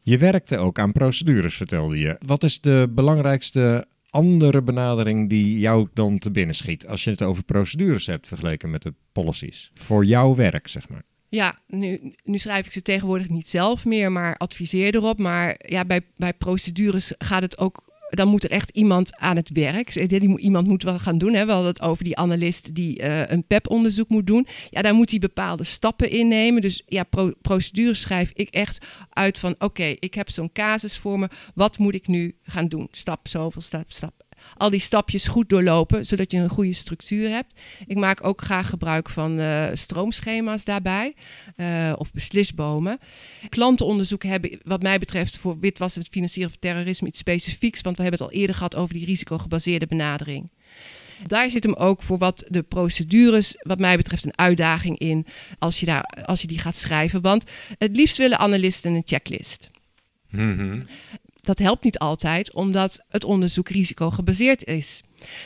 [0.00, 2.16] Je werkte ook aan procedures, vertelde je.
[2.26, 7.22] Wat is de belangrijkste andere benadering die jou dan te binnen schiet als je het
[7.22, 9.70] over procedures hebt vergeleken met de policies?
[9.74, 11.02] Voor jouw werk, zeg maar.
[11.34, 15.18] Ja, nu, nu schrijf ik ze tegenwoordig niet zelf meer, maar adviseer erop.
[15.18, 19.50] Maar ja, bij, bij procedures gaat het ook dan moet er echt iemand aan het
[19.50, 19.94] werk.
[20.36, 21.34] Iemand moet wel gaan doen.
[21.34, 21.46] Hè.
[21.46, 24.46] We hadden het over die analist die eh, een PEP-onderzoek moet doen.
[24.70, 26.60] Ja, daar moet hij bepaalde stappen innemen.
[26.60, 29.54] Dus ja, pro procedure schrijf ik echt uit van...
[29.58, 31.28] oké, ik heb zo'n casus voor me.
[31.54, 32.88] Wat moet ik nu gaan doen?
[32.90, 34.23] Stap zoveel, stap, stap
[34.56, 37.54] al die stapjes goed doorlopen, zodat je een goede structuur hebt.
[37.86, 41.14] Ik maak ook graag gebruik van uh, stroomschema's daarbij
[41.56, 42.98] uh, of beslisbomen.
[43.48, 48.02] Klantenonderzoek hebben, wat mij betreft, voor witwassen, het financieren van terrorisme iets specifieks, want we
[48.02, 50.50] hebben het al eerder gehad over die risicogebaseerde benadering.
[51.26, 55.26] Daar zit hem ook voor wat de procedures, wat mij betreft, een uitdaging in
[55.58, 57.20] als je, daar, als je die gaat schrijven.
[57.20, 59.70] Want het liefst willen analisten een checklist.
[60.30, 60.86] Mm
[61.44, 65.02] dat helpt niet altijd, omdat het onderzoek risicogebaseerd is.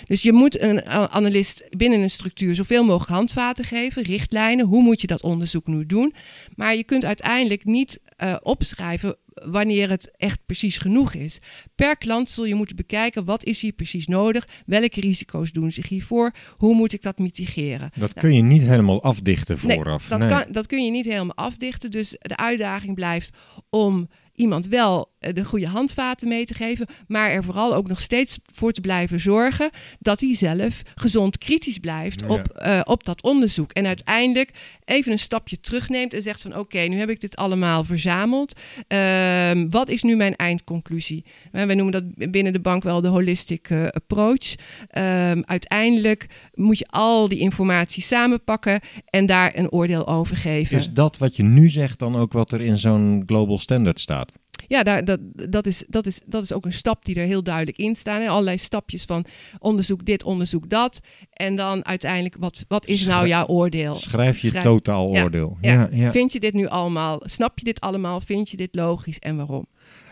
[0.06, 4.66] Dus je moet een analist binnen een structuur zoveel mogelijk handvaten geven, richtlijnen.
[4.66, 6.14] Hoe moet je dat onderzoek nu doen?
[6.54, 11.38] Maar je kunt uiteindelijk niet uh, opschrijven wanneer het echt precies genoeg is.
[11.74, 15.88] Per klant zul je moeten bekijken wat is hier precies nodig, welke risico's doen zich
[15.88, 17.90] hiervoor, hoe moet ik dat mitigeren.
[17.94, 20.10] Dat kun je niet helemaal afdichten vooraf.
[20.10, 21.90] Nee, dat, Kan, dat kun je niet helemaal afdichten.
[21.90, 23.36] Dus de uitdaging blijft
[23.70, 24.08] om
[24.38, 28.38] iemand wel eh, de goede handvaten mee te geven, maar er vooral ook nog steeds
[28.52, 33.72] voor te blijven zorgen dat hij zelf gezond kritisch blijft op, uh, op dat onderzoek.
[33.72, 34.50] En uiteindelijk
[34.84, 38.60] even een stapje terugneemt en zegt van oké, nu heb ik dit allemaal verzameld.
[38.88, 41.24] Uh, wat is nu mijn eindconclusie?
[41.52, 44.54] Uh, wij noemen dat binnen de bank wel de holistic approach.
[44.88, 50.76] Ehm, uiteindelijk moet je al die informatie samenpakken en daar een oordeel over geven.
[50.76, 54.27] Is dat wat je nu zegt dan ook wat er in zo'n global standard staat?
[54.68, 57.42] Ja, daar, dat, dat, is, dat, is, dat is ook een stap die er heel
[57.42, 58.20] duidelijk in staan.
[58.20, 58.28] Hè?
[58.28, 59.24] Allerlei stapjes van
[59.58, 61.00] onderzoek dit, onderzoek dat.
[61.32, 63.94] En dan uiteindelijk, wat, wat is nou jouw oordeel?
[63.94, 65.58] Schrijf je totaal oordeel.
[65.60, 66.12] Ja, ja.
[66.12, 67.20] Vind je dit nu allemaal?
[67.24, 68.20] Snap je dit allemaal?
[68.20, 69.66] Vind je dit logisch en waarom?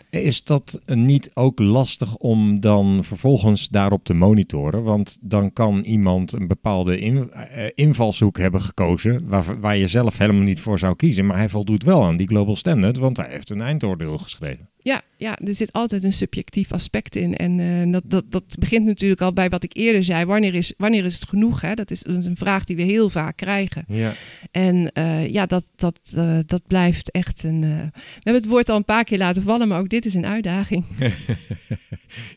[0.09, 4.83] Is dat niet ook lastig om dan vervolgens daarop te monitoren?
[4.83, 7.23] Want dan kan iemand een bepaalde uh,
[7.73, 11.25] invalshoek hebben gekozen waar, waar je zelf helemaal niet voor zou kiezen.
[11.25, 14.69] Maar hij voldoet wel aan die Global Standard, want hij heeft een eindoordeel geschreven.
[14.87, 17.35] Ja, ja, er zit altijd een subjectief aspect in.
[17.35, 20.25] En uh, dat, dat, dat begint natuurlijk al bij wat ik eerder zei.
[20.25, 21.61] Wanneer is, wanneer is het genoeg?
[21.61, 21.73] Hè?
[21.73, 23.85] Dat, is, dat is een vraag die we heel vaak krijgen.
[23.87, 24.13] Ja.
[24.51, 27.59] En uh, ja, dat, dat, uh, dat blijft echt een.
[27.59, 30.25] we hebben het woord al een paar keer laten vallen, maar ook dit is een
[30.25, 30.85] uitdaging.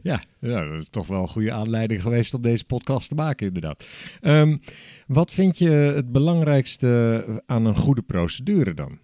[0.03, 3.47] ja, ja, dat is toch wel een goede aanleiding geweest om deze podcast te maken,
[3.47, 3.85] inderdaad.
[4.23, 4.61] Um,
[5.07, 8.99] wat vind je het belangrijkste aan een goede procedure dan?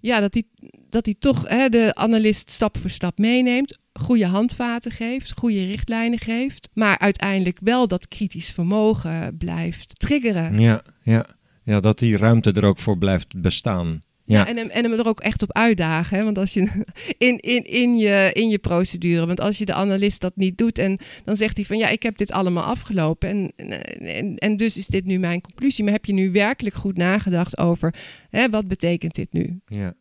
[0.00, 0.44] Ja, dat hij
[0.90, 6.18] dat die toch hè, de analist stap voor stap meeneemt, goede handvaten geeft, goede richtlijnen
[6.18, 10.60] geeft, maar uiteindelijk wel dat kritisch vermogen blijft triggeren.
[10.60, 11.26] Ja, ja.
[11.62, 14.00] ja dat die ruimte er ook voor blijft bestaan.
[14.28, 16.18] Ja, en, hem, en hem er ook echt op uitdagen.
[16.18, 16.24] Hè?
[16.24, 16.60] Want als je
[17.18, 20.78] in, in, in, je, in je procedure, want als je de analist dat niet doet
[20.78, 23.52] en dan zegt hij van ja, ik heb dit allemaal afgelopen en,
[24.00, 25.84] en, en dus is dit nu mijn conclusie.
[25.84, 27.94] Maar heb je nu werkelijk goed nagedacht over
[28.30, 29.60] hè, wat betekent dit nu?
[29.66, 29.94] Ja.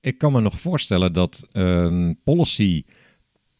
[0.00, 2.84] Ik kan me nog voorstellen dat een policy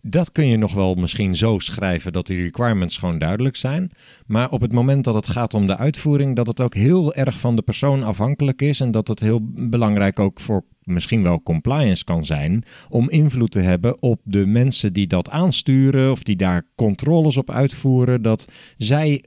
[0.02, 3.90] dat kun je nog wel misschien zo schrijven dat die requirements gewoon duidelijk zijn.
[4.26, 7.38] Maar op het moment dat het gaat om de uitvoering, dat het ook heel erg
[7.38, 8.80] van de persoon afhankelijk is.
[8.80, 12.64] En dat het heel belangrijk ook voor misschien wel compliance kan zijn.
[12.88, 17.50] Om invloed te hebben op de mensen die dat aansturen of die daar controles op
[17.50, 18.22] uitvoeren.
[18.22, 19.24] Dat zij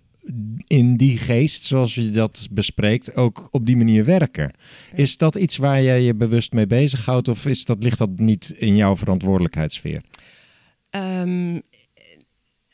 [0.68, 4.54] in die geest, zoals je dat bespreekt, ook op die manier werken.
[4.94, 8.56] Is dat iets waar jij je bewust mee bezighoudt of is dat, ligt dat niet
[8.58, 10.02] in jouw verantwoordelijkheidssfeer?
[10.96, 11.62] Um,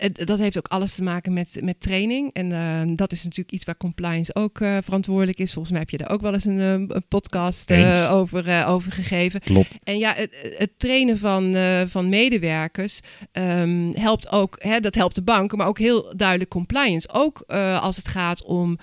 [0.09, 2.33] dat heeft ook alles te maken met, met training.
[2.33, 5.51] En uh, dat is natuurlijk iets waar compliance ook uh, verantwoordelijk is.
[5.51, 7.71] Volgens mij heb je daar ook wel eens een, eh, een podcast
[8.09, 9.39] over, over gegeven.
[9.39, 9.77] Klopt.
[9.83, 11.55] En ja, het, het trainen van,
[11.89, 12.99] van medewerkers
[13.31, 17.09] um, helpt ook, hè, dat helpt de bank, maar ook heel duidelijk compliance.
[17.11, 17.43] Ook
[17.79, 18.77] als het gaat om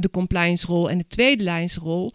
[0.00, 2.12] de compliance rol en de tweede lijnsrol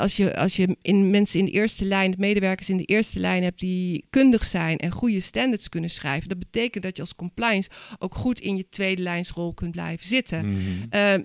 [0.00, 3.42] als je, als je in mensen in de eerste lijn, medewerkers in de eerste lijn
[3.42, 7.70] hebt die kundig zijn en goede standards kunnen schrijven, dat betekent dat je als compliance
[7.98, 10.48] ook goed in je tweede lijnsrol kunt blijven zitten.
[10.48, 10.60] Mhm.
[10.90, 11.22] Ehm,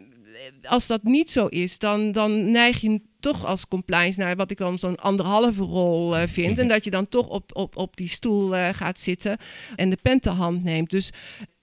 [0.64, 4.58] als dat niet zo is, dan, dan neig je toch als compliance naar wat ik
[4.58, 6.60] dan zo'n anderhalve rol uh, vind.
[6.60, 9.38] en dat je dan toch op, op, op die stoel uh, gaat zitten
[9.76, 10.89] en de pen te hand neemt.
[10.89, 11.12] Dus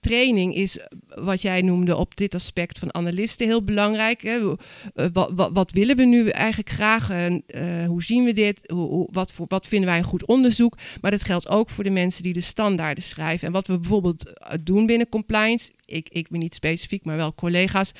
[0.07, 4.21] training is wat jij noemde op dit aspect van analisten heel belangrijk.
[4.21, 4.55] Hè?
[4.93, 7.09] Eh, wat, wat, willen we nu eigenlijk graag?
[7.11, 8.71] Uh, hoe zien we dit?
[8.73, 10.77] Hoe, wat, wat vinden wij een goed onderzoek?
[11.01, 13.47] Maar dat geldt ook voor de mensen die de standaarden schrijven.
[13.47, 14.33] En wat we bijvoorbeeld
[14.63, 17.91] doen binnen compliance ik, ik ben niet specifiek, maar wel collega's,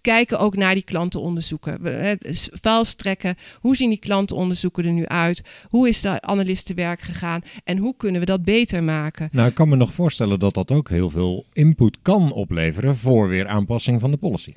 [0.00, 1.82] kijken ook naar die klantenonderzoeken.
[1.82, 3.36] We, hè, s- vuils trekken.
[3.60, 5.42] Hoe zien die klantenonderzoeken er nu uit?
[5.68, 7.42] Hoe is de analistenwerk gegaan?
[7.64, 9.28] En hoe kunnen we dat beter maken?
[9.32, 13.28] Nou, ik kan me nog voorstellen dat dat ook heel veel input kan opleveren voor
[13.28, 14.52] weer aanpassing van de policy.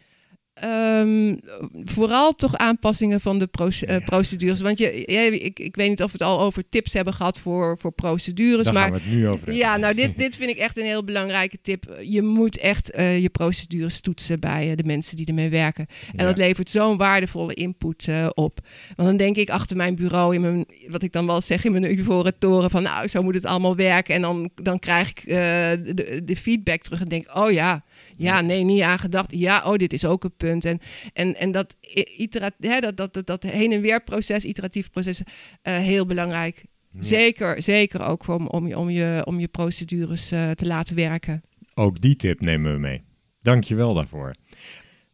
[0.61, 1.35] Ehm,
[1.83, 4.61] vooral toch aanpassingen van de proce- eh, procedures.
[4.61, 7.37] Want je, je- ik, ik weet niet of we het al over tips hebben gehad
[7.39, 8.65] voor, voor procedures.
[8.65, 9.55] Daar maar gaan we het nu over hebben.
[9.55, 11.97] Ja, nou, dit, dit vind ik echt een heel belangrijke tip.
[12.01, 15.85] Je moet echt eh, je procedures toetsen bij eh, de mensen die ermee werken.
[16.15, 16.25] En Ja.
[16.25, 18.59] dat levert zo'n waardevolle input op.
[18.95, 21.71] Want dan denk ik achter mijn bureau, in mijn, wat ik dan wel zeg in
[21.71, 24.15] mijn ivoren toren, van nou, zo moet het allemaal werken.
[24.15, 27.83] En dan, dan krijg ik de, de feedback terug en denk, oh ja,
[28.17, 29.31] ja, nee, niet aan gedacht.
[29.31, 30.65] Ja, oh, dit is ook een punt.
[30.65, 30.79] En,
[31.13, 31.77] en, en dat,
[32.17, 35.21] itera- hè, dat, dat, dat, dat heen en weer proces, iteratief proces,
[35.61, 36.65] eh, heel belangrijk.
[36.91, 37.03] Ja.
[37.03, 41.41] Zeker, zeker ook om, om, je, om, je, om je procedures eh, te laten werken.
[41.73, 43.01] Ook die tip nemen we mee.
[43.41, 44.35] Dank je wel daarvoor.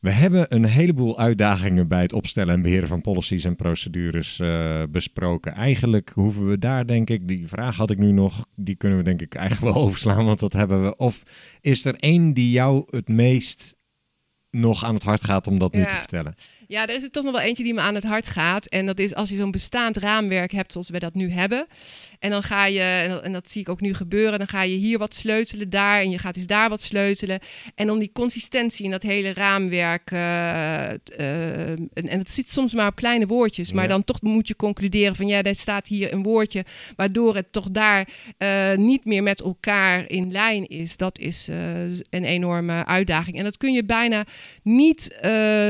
[0.03, 4.83] We hebben een heleboel uitdagingen bij het opstellen en beheren van policies en procedures eh,
[4.89, 5.53] besproken.
[5.53, 9.03] Eigenlijk hoeven we daar, denk ik, die vraag had ik nu nog, die kunnen we
[9.03, 10.95] denk ik eigenlijk wel overslaan, want dat hebben we.
[10.97, 11.23] Of
[11.61, 13.81] is er één die jou het meest
[14.49, 15.87] nog aan het hart gaat om dat nu Ja.
[15.87, 16.35] te vertellen?
[16.73, 18.65] Ja, er is er toch nog wel eentje die me aan het hart gaat.
[18.65, 21.67] En dat is als je zo'n bestaand raamwerk hebt zoals we dat nu hebben.
[22.19, 24.61] En dan ga je, en dat, en dat zie ik ook nu gebeuren, dan ga
[24.61, 27.39] je hier wat sleutelen, daar en je gaat eens daar wat sleutelen.
[27.75, 32.73] En om die consistentie in dat hele raamwerk, eh, eh, en, en het zit soms
[32.73, 33.89] maar op kleine woordjes, maar Ja.
[33.89, 36.65] dan toch moet je concluderen van ja, er staat hier een woordje,
[36.95, 38.07] waardoor het toch daar
[38.37, 40.97] eh, niet meer met elkaar in lijn is.
[40.97, 41.47] Dat is
[42.09, 43.37] een enorme uitdaging.
[43.37, 44.25] En dat kun je bijna
[44.63, 45.69] niet eh,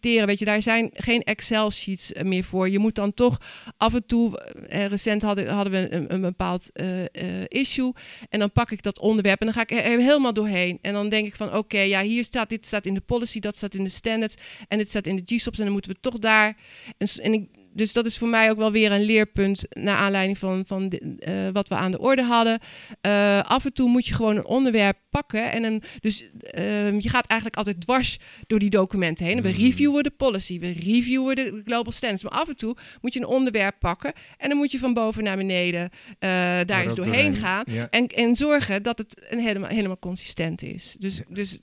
[0.00, 2.68] Weet je, daar zijn geen Excel-sheets eh, meer voor.
[2.68, 3.40] Je moet dan toch
[3.76, 4.38] af en toe.
[4.68, 7.92] eh, recent hadden, hadden we een, bepaald eh, eh, issue.
[8.28, 10.78] En dan pak ik dat onderwerp en dan ga ik er helemaal doorheen.
[10.82, 13.56] En dan denk ik van: oké, ja, hier staat dit staat in de policy, dat
[13.56, 14.34] staat in de standards.
[14.68, 15.58] En dit staat in de GSOPs.
[15.58, 16.56] En dan moeten we toch daar.
[16.98, 17.48] En, en ik.
[17.74, 21.14] Dus dat is voor mij ook wel weer een leerpunt naar aanleiding van, van de-
[21.18, 22.58] eh, wat we aan de orde hadden.
[23.00, 25.52] Eh, af en toe moet je gewoon een onderwerp pakken.
[25.52, 29.36] En een, dus ehm, je gaat eigenlijk altijd dwars door die documenten heen.
[29.36, 29.54] En we Mm.
[29.56, 32.22] reviewen de policy, we reviewen de global standards.
[32.22, 34.12] Maar af en toe moet je een onderwerp pakken.
[34.38, 37.36] En dan moet je van boven naar beneden eh, daar Daar eens doorheen doorheen.
[37.36, 37.64] gaan.
[37.66, 37.86] Ja.
[37.90, 40.96] En, en zorgen dat het een helemaal, helemaal consistent is.
[40.98, 41.58] Dus, dus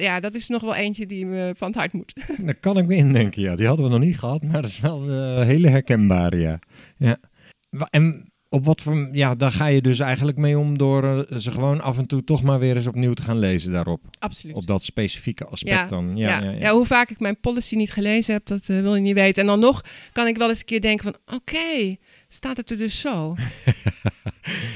[0.00, 2.14] ja, dat is nog wel eentje die me van het hart moet.
[2.46, 3.56] Daar kan ik me indenken, ja.
[3.56, 6.58] Die hadden we nog niet gehad, maar dat is wel een hele herkenbare, ja.
[6.96, 7.18] ja.
[7.90, 9.08] En op wat voor...
[9.12, 12.24] Ja, daar ga je dus eigenlijk mee om door eh, ze gewoon af en toe
[12.24, 14.00] toch maar weer eens opnieuw te gaan lezen daarop.
[14.18, 14.56] Absoluut.
[14.56, 16.16] Op dat specifieke aspect Ja, dan.
[16.16, 16.72] Ja, Ja, ja, ja, ja.
[16.72, 19.42] hoe vaak ik mijn policy niet gelezen heb, dat eh, wil je niet weten.
[19.42, 21.96] En dan nog kan ik wel eens een keer denken van, oké,
[22.32, 23.34] staat het er dus zo?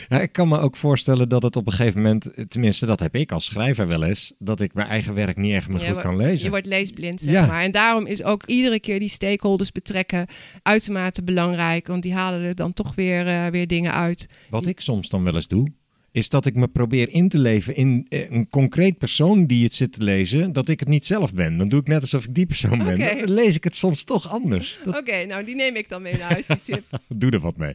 [0.09, 2.51] Ik kan me ook voorstellen dat het op een gegeven moment...
[2.51, 4.35] Tenminste, dat heb ik als schrijver wel eens.
[4.39, 6.45] Dat ik mijn eigen werk niet echt meer Ja, goed kan lezen.
[6.45, 7.47] Je wordt leesblind, zeg Ja.
[7.47, 7.63] maar.
[7.63, 10.27] En daarom is ook iedere keer die stakeholders betrekken
[10.63, 11.87] uitermate belangrijk.
[11.87, 14.29] Want die halen er dan toch weer, eh, weer dingen uit.
[14.51, 15.73] Wat ik soms dan wel eens doe,
[16.15, 19.75] is dat ik me probeer in te leven in eh, een concreet persoon die het
[19.75, 21.59] zit te lezen, dat ik het niet zelf ben.
[21.59, 22.99] Dan doe ik net alsof ik die persoon ben.
[22.99, 24.79] Dan lees ik het soms toch anders.
[24.85, 26.85] Dat Oké, nou die neem ik dan mee naar huis, die tip.
[27.09, 27.75] doe er wat mee.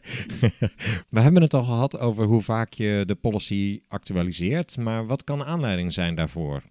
[1.08, 5.44] We hebben het al gehad over hoe vaak je de policy actualiseert, maar wat kan
[5.44, 6.62] aanleiding zijn daarvoor?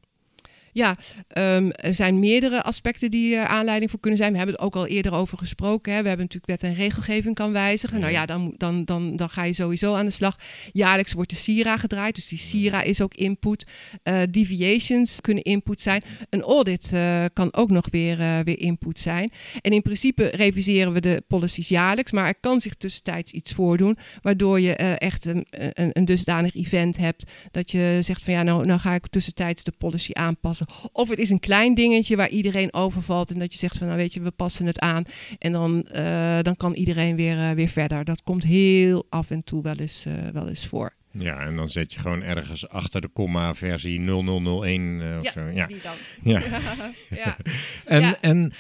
[0.79, 4.31] Ja, ehm, er zijn meerdere aspecten die er aanleiding voor kunnen zijn.
[4.31, 5.93] We hebben het ook al eerder over gesproken.
[5.93, 6.01] Hè.
[6.01, 7.99] We hebben natuurlijk wet en regelgeving kan wijzigen.
[7.99, 8.25] Nou Ja.
[8.25, 10.37] dan, dan, dan, dan ga je sowieso aan de slag.
[10.71, 13.67] Jaarlijks wordt de SIRA gedraaid, dus die SIRA is ook input.
[14.03, 16.01] Eh, deviations kunnen input zijn.
[16.29, 19.31] Een audit eh, kan ook nog weer, weer input zijn.
[19.61, 23.97] En in principe reviseren we de policies jaarlijks, maar er kan zich tussentijds iets voordoen,
[24.21, 28.65] waardoor je echt een, een, een dusdanig event hebt dat je zegt van ja, nou,
[28.65, 30.67] nou ga ik tussentijds de policy aanpassen.
[30.91, 33.99] Of het is een klein dingetje waar iedereen overvalt en dat je zegt van nou
[33.99, 35.03] weet je, we passen het aan
[35.39, 38.03] en dan, eh, dan kan iedereen weer, eh, weer verder.
[38.05, 40.97] Dat komt heel af en toe wel eens, eh, wel eens voor.
[41.11, 45.31] Ja, en dan zet je gewoon ergens achter de komma versie 0001 eh, of Ja,
[45.31, 45.41] zo.
[45.41, 45.67] Ja.
[45.67, 45.93] Die dan.
[46.23, 46.43] Ja.
[47.23, 47.37] ja.
[47.85, 48.17] En, Ja.
[48.21, 48.51] en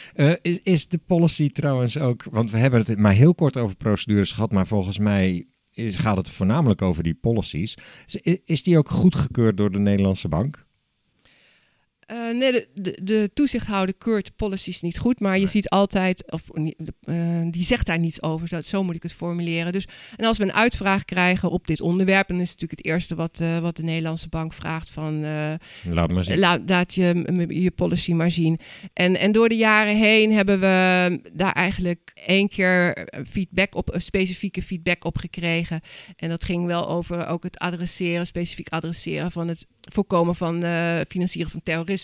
[0.41, 4.31] is, is de policy trouwens ook, want we hebben het maar heel kort over procedures
[4.31, 7.77] gehad, maar volgens mij is, gaat het voornamelijk over die policies.
[8.05, 10.67] Is, is die ook goedgekeurd door de Nederlandse bank?
[12.11, 16.41] Uh, nee, de, de, de, toezichthouder keurt policies niet goed, maar je ziet altijd, of
[16.53, 19.71] uh, die zegt daar niets over, zo, zo moet ik het formuleren.
[19.71, 22.93] Dus, en als we een uitvraag krijgen op dit onderwerp, dan is het natuurlijk het
[22.93, 25.21] eerste wat, uh, wat de Nederlandse bank vraagt van,
[25.83, 26.39] laat, maar zien.
[26.39, 28.59] La, laat je je policy maar zien.
[28.93, 34.63] En, en door de jaren heen hebben we daar eigenlijk één keer feedback op, specifieke
[34.63, 35.81] feedback op gekregen.
[36.15, 40.63] En dat ging wel over ook het adresseren, specifiek adresseren van het voorkomen van
[41.07, 41.98] financieren van terrorisme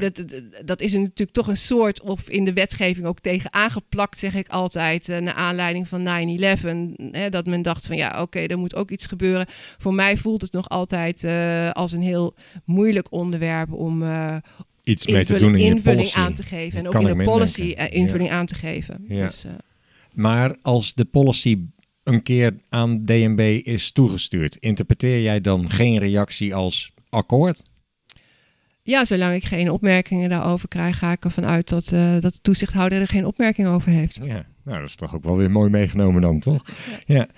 [0.00, 0.24] dat,
[0.64, 4.34] dat, is er natuurlijk toch een soort, of in de wetgeving ook tegen aangeplakt, zeg
[4.34, 7.30] ik altijd, uh, naar aanleiding van 9-11.
[7.30, 9.46] dat men dacht van ja, oké, okay, er moet ook iets gebeuren.
[9.78, 14.36] Voor mij voelt het nog altijd uh, als een heel moeilijk onderwerp om, uh,
[14.84, 16.78] iets mee te doen in invulling aan te geven.
[16.78, 19.04] En ook in de policy invulling aan te geven.
[19.08, 19.26] Ja.
[19.26, 19.44] Dus,
[20.12, 21.58] maar als de policy
[22.02, 27.62] een keer aan DNB is toegestuurd, interpreteer jij dan geen reactie als akkoord?
[28.88, 32.40] Ja, zolang ik geen opmerkingen daarover krijg, ga ik ervan uit dat, uh, dat de
[32.42, 34.20] toezichthouder er geen opmerking over heeft.
[34.24, 36.64] Ja, nou dat is toch ook wel weer mooi meegenomen dan, toch?
[37.06, 37.28] Ja.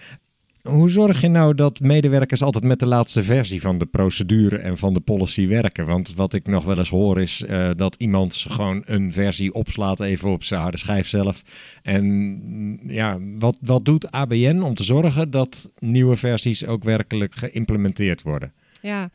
[0.63, 4.77] Hoe zorg je nou dat medewerkers altijd met de laatste versie van de procedure en
[4.77, 5.87] van de policy werken?
[5.87, 10.01] Want wat ik nog wel eens hoor is uh, dat iemand gewoon een versie opslaat
[10.01, 11.43] even op zijn harde schijf zelf.
[11.83, 18.23] En ja, wat, wat doet ABN om te zorgen dat nieuwe versies ook werkelijk geïmplementeerd
[18.23, 18.53] worden?
[18.83, 19.11] Ja,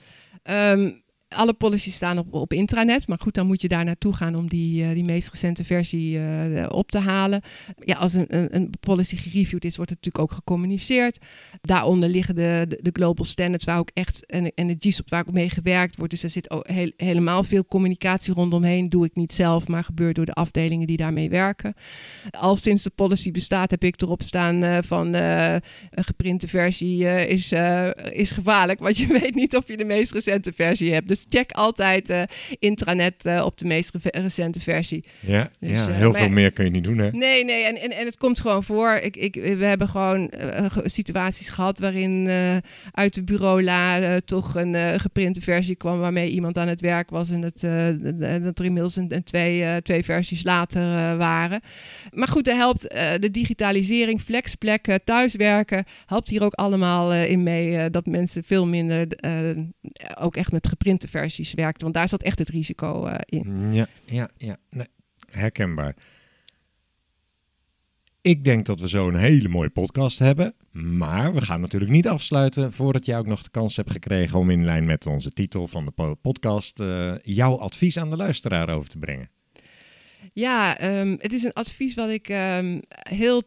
[0.71, 3.07] um, alle policies staan op, op intranet.
[3.07, 6.17] Maar goed, dan moet je daar naartoe gaan om die, uh, die meest recente versie
[6.17, 7.41] uh, op te halen.
[7.79, 11.17] Ja, als een, een, een, policy gereviewd is, wordt het natuurlijk ook gecommuniceerd.
[11.61, 15.33] Daaronder liggen de, de, global standards waar ook echt, en, en de GSOP waar ook
[15.33, 16.11] mee gewerkt wordt.
[16.11, 18.89] Dus er zit ook heel, helemaal veel communicatie rondomheen.
[18.89, 21.73] Doe ik niet zelf, maar gebeurt door de afdelingen die daarmee werken.
[22.31, 25.61] Al sinds de policy bestaat heb ik erop staan uh, van een
[25.91, 27.51] geprinte versie is,
[28.09, 28.79] is gevaarlijk.
[28.79, 31.07] Want je weet niet of je de meest recente versie hebt.
[31.29, 32.21] Check altijd uh,
[32.59, 35.03] intranet uh, op de meest recente versie.
[35.19, 37.11] Ja, dus, ja heel veel meer kun je niet doen, hè?
[37.11, 38.93] Nee, nee, en, en, en het komt gewoon voor.
[38.93, 40.31] Ik, ik, we hebben gewoon
[40.83, 42.29] situaties gehad waarin
[42.91, 47.41] uit de bureaula toch een geprinte versie kwam waarmee iemand aan het werk was en
[47.41, 47.59] het,
[48.43, 51.61] dat er inmiddels een, een twee, twee versies later waren.
[52.11, 52.81] Maar goed, er helpt
[53.19, 59.07] de digitalisering, flexplekken, thuiswerken, helpt hier ook allemaal in mee dat mensen veel minder
[60.19, 61.81] ook echt met geprinte versies werkt.
[61.81, 63.73] Want daar zat echt het risico uh, in.
[63.73, 64.57] Ja, ja, ja.
[64.69, 64.87] Nee,
[65.31, 65.95] herkenbaar.
[68.21, 70.55] Ik denk dat we zo een hele mooie podcast hebben.
[70.71, 74.49] Maar we gaan natuurlijk niet afsluiten voordat jij ook nog de kans hebt gekregen om
[74.49, 78.89] in lijn met onze titel van de podcast uh, jouw advies aan de luisteraar over
[78.89, 79.29] te brengen.
[80.33, 82.79] Ja, um, het is een advies wat ik um,
[83.09, 83.43] heel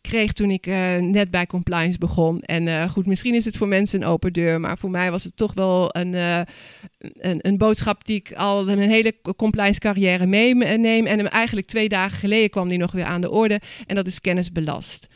[0.00, 2.40] kreeg toen ik uh, net bij compliance begon.
[2.40, 5.24] En uh, goed, misschien is het voor mensen een open deur, maar voor mij was
[5.24, 6.40] het toch wel een, uh,
[6.98, 11.06] een, een, boodschap die ik al mijn hele compliance carrière meeneem.
[11.06, 13.60] En hem eigenlijk twee dagen geleden kwam die nog weer aan de orde.
[13.86, 15.06] En dat is kennisbelast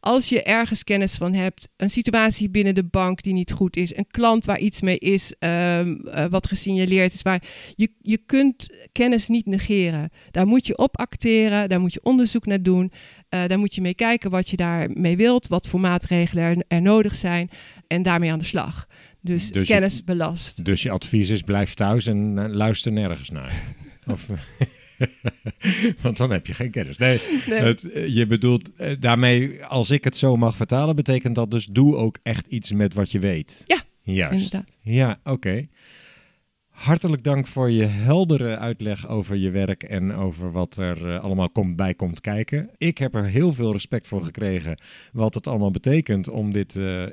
[0.00, 3.96] als je ergens kennis van hebt, een situatie binnen de bank die niet goed is,
[3.96, 5.80] een klant waar iets mee is, uh,
[6.30, 7.42] wat gesignaleerd is, waar
[7.74, 10.10] je, je kunt kennis niet negeren.
[10.30, 12.92] Daar moet je op acteren, daar moet je onderzoek naar doen,
[13.34, 16.82] uh, daar moet je mee kijken wat je daarmee wilt, wat voor maatregelen er, er
[16.82, 17.50] nodig zijn
[17.86, 18.86] en daarmee aan de slag.
[19.20, 20.64] Dus, dus kennis je, belast.
[20.64, 23.62] Dus je advies is blijf thuis en uh, luister nergens naar.
[24.06, 24.28] of,
[26.02, 26.96] Want dan heb je geen kennis.
[26.96, 27.18] Nee,
[27.48, 31.66] Het, eh, je bedoelt eh, daarmee, als ik het zo mag vertalen, betekent dat dus
[31.66, 33.64] doe ook echt iets met wat je weet.
[33.66, 34.32] Ja, Juist.
[34.32, 34.76] inderdaad.
[34.80, 35.68] Ja, oké.
[36.80, 41.50] Hartelijk dank voor je heldere uitleg over je werk en over wat er uh, allemaal
[41.50, 42.70] komt, bij komt kijken.
[42.76, 44.80] Ik heb er heel veel respect voor gekregen
[45.12, 47.06] wat het allemaal betekent om dit uh,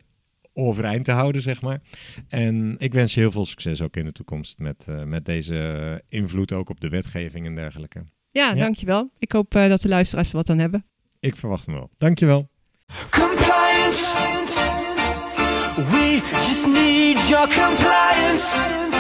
[0.53, 1.81] overeind te houden, zeg maar.
[2.27, 6.03] En ik wens je heel veel succes ook in de toekomst met, uh, met deze
[6.09, 8.03] invloed ook op de wetgeving en dergelijke.
[8.31, 8.53] Ja, ja.
[8.53, 9.11] dankjewel.
[9.19, 10.85] Ik hoop uh, dat de luisteraars er wat aan hebben.
[11.19, 11.89] Ik verwacht hem wel.
[11.97, 12.49] Dankjewel.
[13.09, 14.17] Compliance.
[15.75, 18.96] We just need your compliance.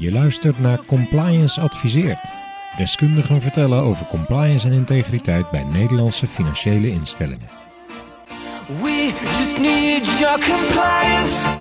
[0.00, 2.18] Je luistert naar Compliance Adviseert.
[2.76, 7.48] Deskundigen vertellen over compliance en integriteit bij Nederlandse financiële instellingen.
[8.66, 11.58] We just need your compliance.